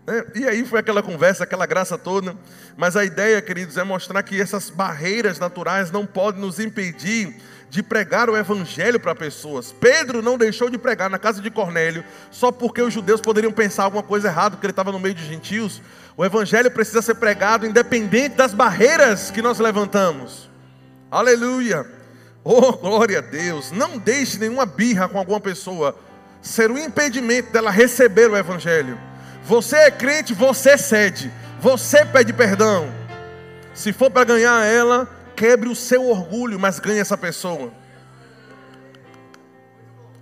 [0.05, 0.23] Né?
[0.35, 2.35] E aí foi aquela conversa, aquela graça toda.
[2.77, 7.35] Mas a ideia, queridos, é mostrar que essas barreiras naturais não podem nos impedir
[7.69, 9.71] de pregar o evangelho para pessoas.
[9.71, 13.83] Pedro não deixou de pregar na casa de Cornélio só porque os judeus poderiam pensar
[13.83, 15.81] alguma coisa errada, porque ele estava no meio de gentios.
[16.17, 20.49] O evangelho precisa ser pregado independente das barreiras que nós levantamos.
[21.11, 21.98] Aleluia!
[22.43, 23.71] Oh, glória a Deus!
[23.71, 25.95] Não deixe nenhuma birra com alguma pessoa
[26.41, 28.97] ser um impedimento dela receber o evangelho.
[29.43, 31.31] Você é crente, você cede.
[31.59, 32.89] Você pede perdão.
[33.73, 37.71] Se for para ganhar ela, quebre o seu orgulho, mas ganhe essa pessoa.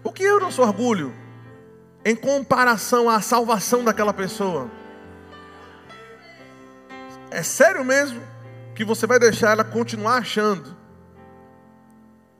[0.04, 1.14] O que é o nosso orgulho?
[2.06, 4.72] Em comparação à salvação daquela pessoa.
[7.30, 8.22] É sério mesmo
[8.74, 10.77] que você vai deixar ela continuar achando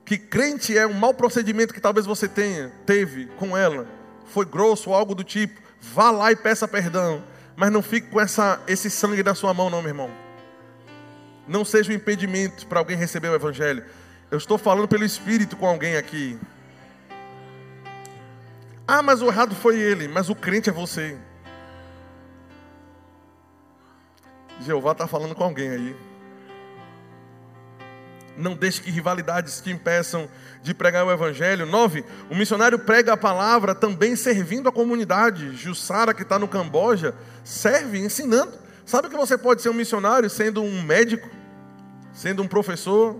[0.08, 3.86] que crente é um mau procedimento que talvez você tenha, teve com ela,
[4.26, 5.60] foi grosso ou algo do tipo.
[5.80, 7.22] Vá lá e peça perdão,
[7.54, 10.10] mas não fique com essa, esse sangue na sua mão, não, meu irmão
[11.48, 13.82] não seja um impedimento para alguém receber o Evangelho.
[14.30, 16.38] Eu estou falando pelo Espírito com alguém aqui.
[18.86, 21.16] Ah, mas o errado foi ele, mas o crente é você.
[24.60, 26.07] Jeová está falando com alguém aí.
[28.38, 30.28] Não deixe que rivalidades te impeçam
[30.62, 31.66] de pregar o Evangelho.
[31.66, 35.56] Nove, o missionário prega a palavra também servindo a comunidade.
[35.56, 37.14] Jussara, que está no Camboja,
[37.44, 38.52] serve ensinando.
[38.86, 41.28] Sabe que você pode ser um missionário sendo um médico?
[42.18, 43.16] sendo um professor,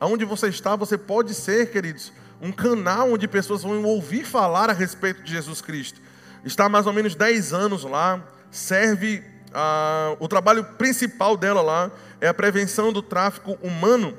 [0.00, 4.72] aonde você está, você pode ser, queridos, um canal onde pessoas vão ouvir falar a
[4.72, 6.00] respeito de Jesus Cristo.
[6.44, 9.22] Está há mais ou menos 10 anos lá, serve,
[9.54, 14.18] ah, o trabalho principal dela lá é a prevenção do tráfico humano,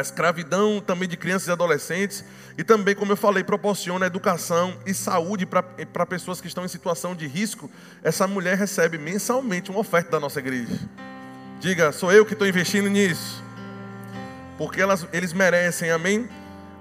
[0.00, 2.24] a escravidão também de crianças e adolescentes,
[2.58, 7.14] e também, como eu falei, proporciona educação e saúde para pessoas que estão em situação
[7.14, 7.70] de risco.
[8.02, 10.78] Essa mulher recebe mensalmente uma oferta da nossa igreja.
[11.60, 13.42] Diga, sou eu que estou investindo nisso.
[14.58, 16.28] Porque elas, eles merecem, amém?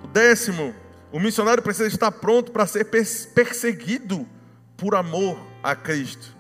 [0.03, 0.75] O décimo,
[1.11, 2.85] o missionário precisa estar pronto para ser
[3.33, 4.27] perseguido
[4.75, 6.35] por amor a Cristo.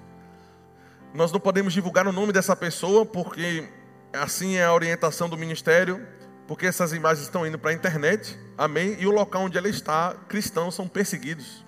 [1.13, 3.65] Nós não podemos divulgar o nome dessa pessoa, porque
[4.13, 6.05] assim é a orientação do ministério,
[6.47, 8.95] porque essas imagens estão indo para a internet, amém?
[8.99, 11.65] E o local onde ela está, cristãos são perseguidos,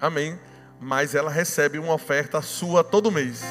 [0.00, 0.38] amém?
[0.80, 3.42] Mas ela recebe uma oferta sua todo mês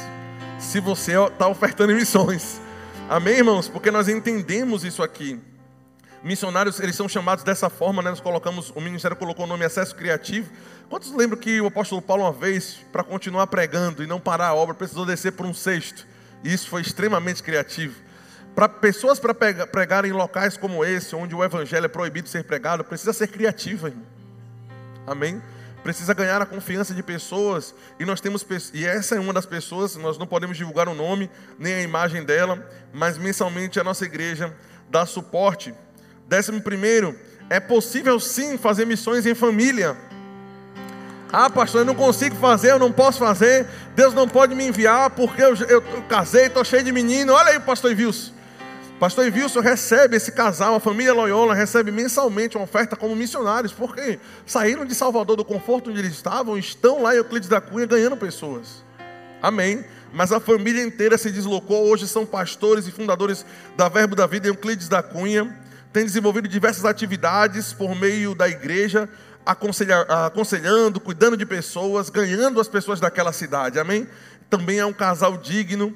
[0.60, 2.60] se você está ofertando missões.
[3.10, 3.68] Amém, irmãos?
[3.68, 5.40] Porque nós entendemos isso aqui.
[6.22, 8.10] Missionários, eles são chamados dessa forma, né?
[8.10, 10.52] Nós colocamos, o ministério colocou o nome acesso criativo.
[10.90, 14.54] Quantos lembram que o apóstolo Paulo, uma vez, para continuar pregando e não parar a
[14.54, 16.06] obra, precisou descer por um cesto?
[16.44, 17.96] E isso foi extremamente criativo.
[18.56, 22.84] Para pessoas para pregar em locais como esse, onde o evangelho é proibido ser pregado,
[22.84, 24.06] precisa ser criativa, irmão.
[25.08, 25.42] Amém?
[25.84, 29.96] precisa ganhar a confiança de pessoas, e nós temos e essa é uma das pessoas,
[29.96, 34.54] nós não podemos divulgar o nome nem a imagem dela, mas mensalmente a nossa igreja
[34.90, 35.74] dá suporte.
[36.28, 37.18] Décimo primeiro,
[37.50, 39.96] é possível sim fazer missões em família.
[41.32, 43.68] Ah, pastor, eu não consigo fazer, eu não posso fazer.
[43.96, 47.34] Deus não pode me enviar porque eu, eu, eu casei, estou cheio de menino.
[47.34, 48.34] Olha aí, pastor Wilson.
[49.00, 54.20] Pastor Evilson recebe esse casal, a família Loyola recebe mensalmente uma oferta como missionários, porque
[54.46, 58.18] saíram de Salvador do conforto onde eles estavam, estão lá em Euclides da Cunha ganhando
[58.18, 58.84] pessoas.
[59.42, 59.86] Amém.
[60.12, 63.46] Mas a família inteira se deslocou, hoje são pastores e fundadores
[63.78, 65.58] da Verbo da Vida em Euclides da Cunha,
[65.94, 69.08] têm desenvolvido diversas atividades por meio da igreja,
[69.46, 73.80] aconselhando, cuidando de pessoas, ganhando as pessoas daquela cidade.
[73.80, 74.10] Amém.
[74.50, 75.96] Também é um casal digno.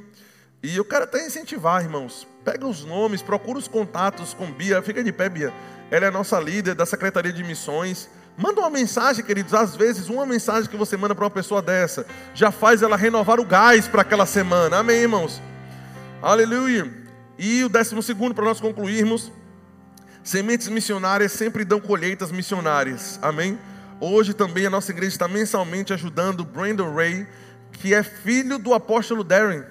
[0.64, 4.82] E eu quero até incentivar, irmãos, Pega os nomes, procura os contatos com Bia.
[4.82, 5.54] Fica de pé, Bia.
[5.89, 8.10] Ela é a nossa líder da Secretaria de Missões.
[8.38, 9.54] Manda uma mensagem, queridos.
[9.54, 13.39] Às vezes, uma mensagem que você manda para uma pessoa dessa já faz ela renovar
[13.39, 14.78] o gás para aquela semana.
[14.80, 15.41] Amém, irmãos?
[16.22, 16.91] Aleluia.
[17.38, 19.32] E o décimo segundo, para nós concluirmos:
[20.24, 23.20] sementes missionárias sempre dão colheitas missionárias.
[23.22, 23.58] Amém?
[24.02, 27.26] Hoje também a nossa igreja está mensalmente ajudando Brandon Ray
[27.74, 29.64] que é filho do apóstolo Darren.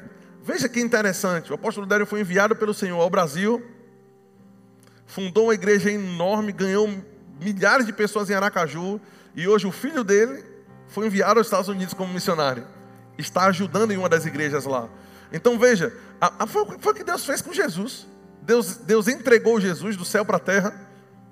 [0.44, 3.64] Veja que interessante, o apóstolo Darren foi enviado pelo Senhor ao Brasil,
[5.06, 6.90] fundou uma igreja enorme, ganhou
[7.40, 9.00] milhares de pessoas em Aracaju,
[9.36, 10.44] e hoje o filho dele
[10.88, 12.66] foi enviado aos Estados Unidos como missionário.
[13.16, 14.88] Está ajudando em uma das igrejas lá.
[15.32, 18.06] Então veja, a, a, foi, foi o que Deus fez com Jesus.
[18.42, 20.74] Deus, Deus entregou Jesus do céu para a terra.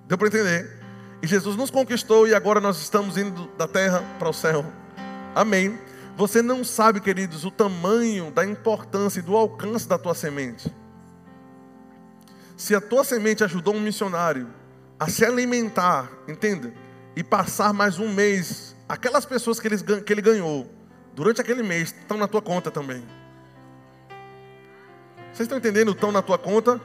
[0.07, 0.79] Deu para entender?
[1.21, 4.65] E Jesus nos conquistou e agora nós estamos indo da terra para o céu.
[5.35, 5.90] Amém.
[6.21, 10.71] Você não sabe, queridos, o tamanho da importância e do alcance da tua semente.
[12.59, 14.47] Se a tua semente ajudou um missionário
[14.99, 16.75] a se alimentar, entenda,
[17.17, 20.71] e passar mais um mês, aquelas pessoas que ele, que ele ganhou
[21.15, 23.03] durante aquele mês estão na tua conta também.
[25.33, 25.93] Vocês estão entendendo?
[25.93, 26.79] Estão na tua conta.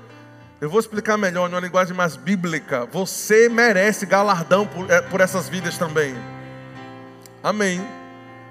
[0.61, 2.85] Eu vou explicar melhor, numa linguagem mais bíblica.
[2.85, 6.15] Você merece galardão por, é, por essas vidas também.
[7.43, 7.85] Amém.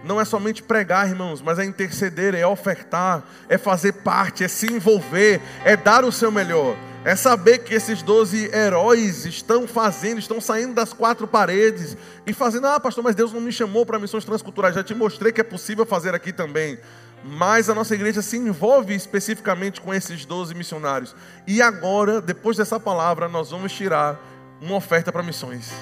[0.04, 4.70] Não é somente pregar, irmãos, mas é interceder, é ofertar, é fazer parte, é se
[4.70, 6.76] envolver, é dar o seu melhor.
[7.04, 11.96] É saber que esses doze heróis estão fazendo, estão saindo das quatro paredes
[12.26, 14.74] e fazendo, ah, pastor, mas Deus não me chamou para missões transculturais.
[14.74, 16.78] Já te mostrei que é possível fazer aqui também
[17.24, 21.16] mas a nossa igreja se envolve especificamente com esses 12 missionários.
[21.46, 24.20] E agora, depois dessa palavra, nós vamos tirar
[24.60, 25.72] uma oferta para missões.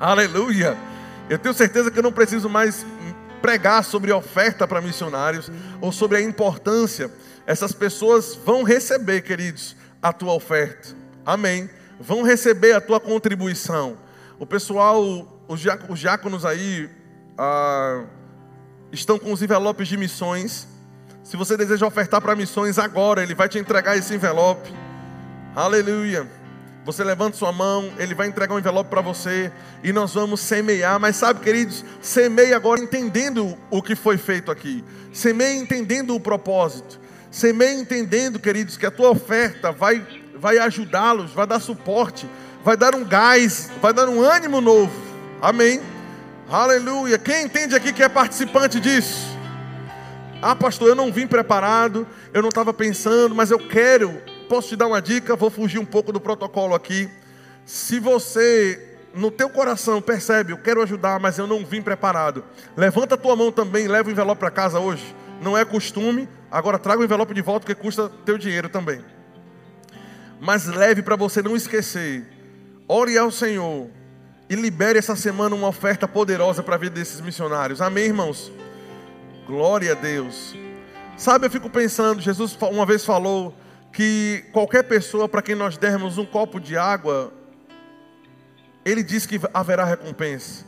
[0.00, 0.76] Aleluia!
[1.30, 2.84] Eu tenho certeza que eu não preciso mais
[3.40, 5.48] pregar sobre oferta para missionários
[5.80, 7.08] ou sobre a importância.
[7.46, 10.88] Essas pessoas vão receber, queridos, a tua oferta.
[11.24, 11.70] Amém.
[12.00, 13.96] Vão receber a tua contribuição.
[14.40, 16.90] O pessoal, os diáconos aí,
[17.38, 18.02] ah,
[18.90, 20.66] estão com os envelopes de missões.
[21.22, 24.74] Se você deseja ofertar para missões agora, ele vai te entregar esse envelope.
[25.54, 26.39] Aleluia.
[26.84, 29.52] Você levanta sua mão, ele vai entregar um envelope para você
[29.84, 30.98] e nós vamos semear.
[30.98, 34.82] Mas sabe, queridos, semeie agora entendendo o que foi feito aqui.
[35.12, 36.98] Semeie entendendo o propósito.
[37.30, 40.04] Semeie entendendo, queridos, que a tua oferta vai,
[40.34, 42.26] vai ajudá-los, vai dar suporte,
[42.64, 44.92] vai dar um gás, vai dar um ânimo novo.
[45.40, 45.80] Amém.
[46.50, 47.18] Aleluia.
[47.18, 49.28] Quem entende aqui que é participante disso?
[50.42, 54.29] Ah, pastor, eu não vim preparado, eu não estava pensando, mas eu quero.
[54.50, 55.36] Posso te dar uma dica?
[55.36, 57.08] Vou fugir um pouco do protocolo aqui.
[57.64, 62.42] Se você no teu coração percebe, eu quero ajudar, mas eu não vim preparado.
[62.76, 65.14] Levanta a tua mão também, leva o envelope para casa hoje.
[65.40, 69.04] Não é costume, agora traga o envelope de volta que custa teu dinheiro também.
[70.40, 72.26] Mas leve para você não esquecer.
[72.88, 73.88] Ore ao Senhor
[74.48, 77.80] e libere essa semana uma oferta poderosa para a vida desses missionários.
[77.80, 78.50] Amém, irmãos?
[79.46, 80.56] Glória a Deus.
[81.16, 83.54] Sabe, eu fico pensando, Jesus uma vez falou
[83.92, 87.32] que qualquer pessoa para quem nós dermos um copo de água,
[88.84, 90.64] ele diz que haverá recompensa.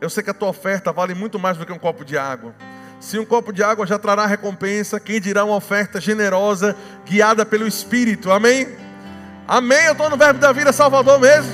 [0.00, 2.54] Eu sei que a tua oferta vale muito mais do que um copo de água.
[3.00, 7.66] Se um copo de água já trará recompensa, quem dirá uma oferta generosa, guiada pelo
[7.66, 8.30] Espírito.
[8.30, 8.68] Amém?
[9.46, 9.84] Amém.
[9.84, 11.52] Eu estou no verbo da vida Salvador mesmo.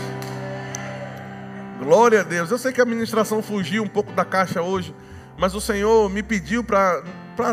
[1.78, 2.50] Glória a Deus.
[2.50, 4.94] Eu sei que a administração fugiu um pouco da caixa hoje,
[5.36, 7.02] mas o Senhor me pediu para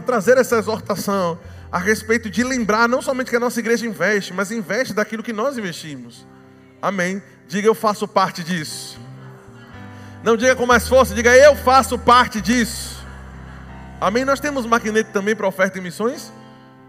[0.05, 1.39] trazer essa exortação
[1.71, 5.33] a respeito de lembrar não somente que a nossa igreja investe, mas investe daquilo que
[5.33, 6.25] nós investimos.
[6.81, 7.21] Amém.
[7.47, 8.99] Diga eu faço parte disso.
[10.23, 13.05] Não diga com mais força, diga eu faço parte disso.
[13.99, 14.25] Amém.
[14.25, 16.31] Nós temos maquinete também para oferta e missões.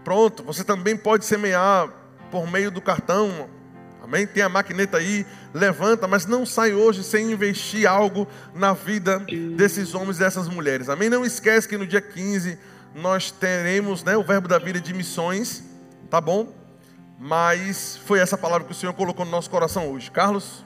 [0.03, 1.89] Pronto, você também pode semear
[2.31, 3.49] por meio do cartão
[4.09, 4.25] Amém?
[4.25, 5.23] Tem a maquineta aí,
[5.53, 9.19] levanta, mas não sai hoje sem investir algo na vida
[9.55, 10.89] desses homens e dessas mulheres.
[10.89, 11.11] Amém?
[11.11, 12.57] Não esquece que no dia 15
[12.93, 15.63] nós teremos né, o verbo da vida de missões,
[16.09, 16.47] tá bom?
[17.19, 20.09] Mas foi essa palavra que o Senhor colocou no nosso coração hoje.
[20.09, 20.63] Carlos?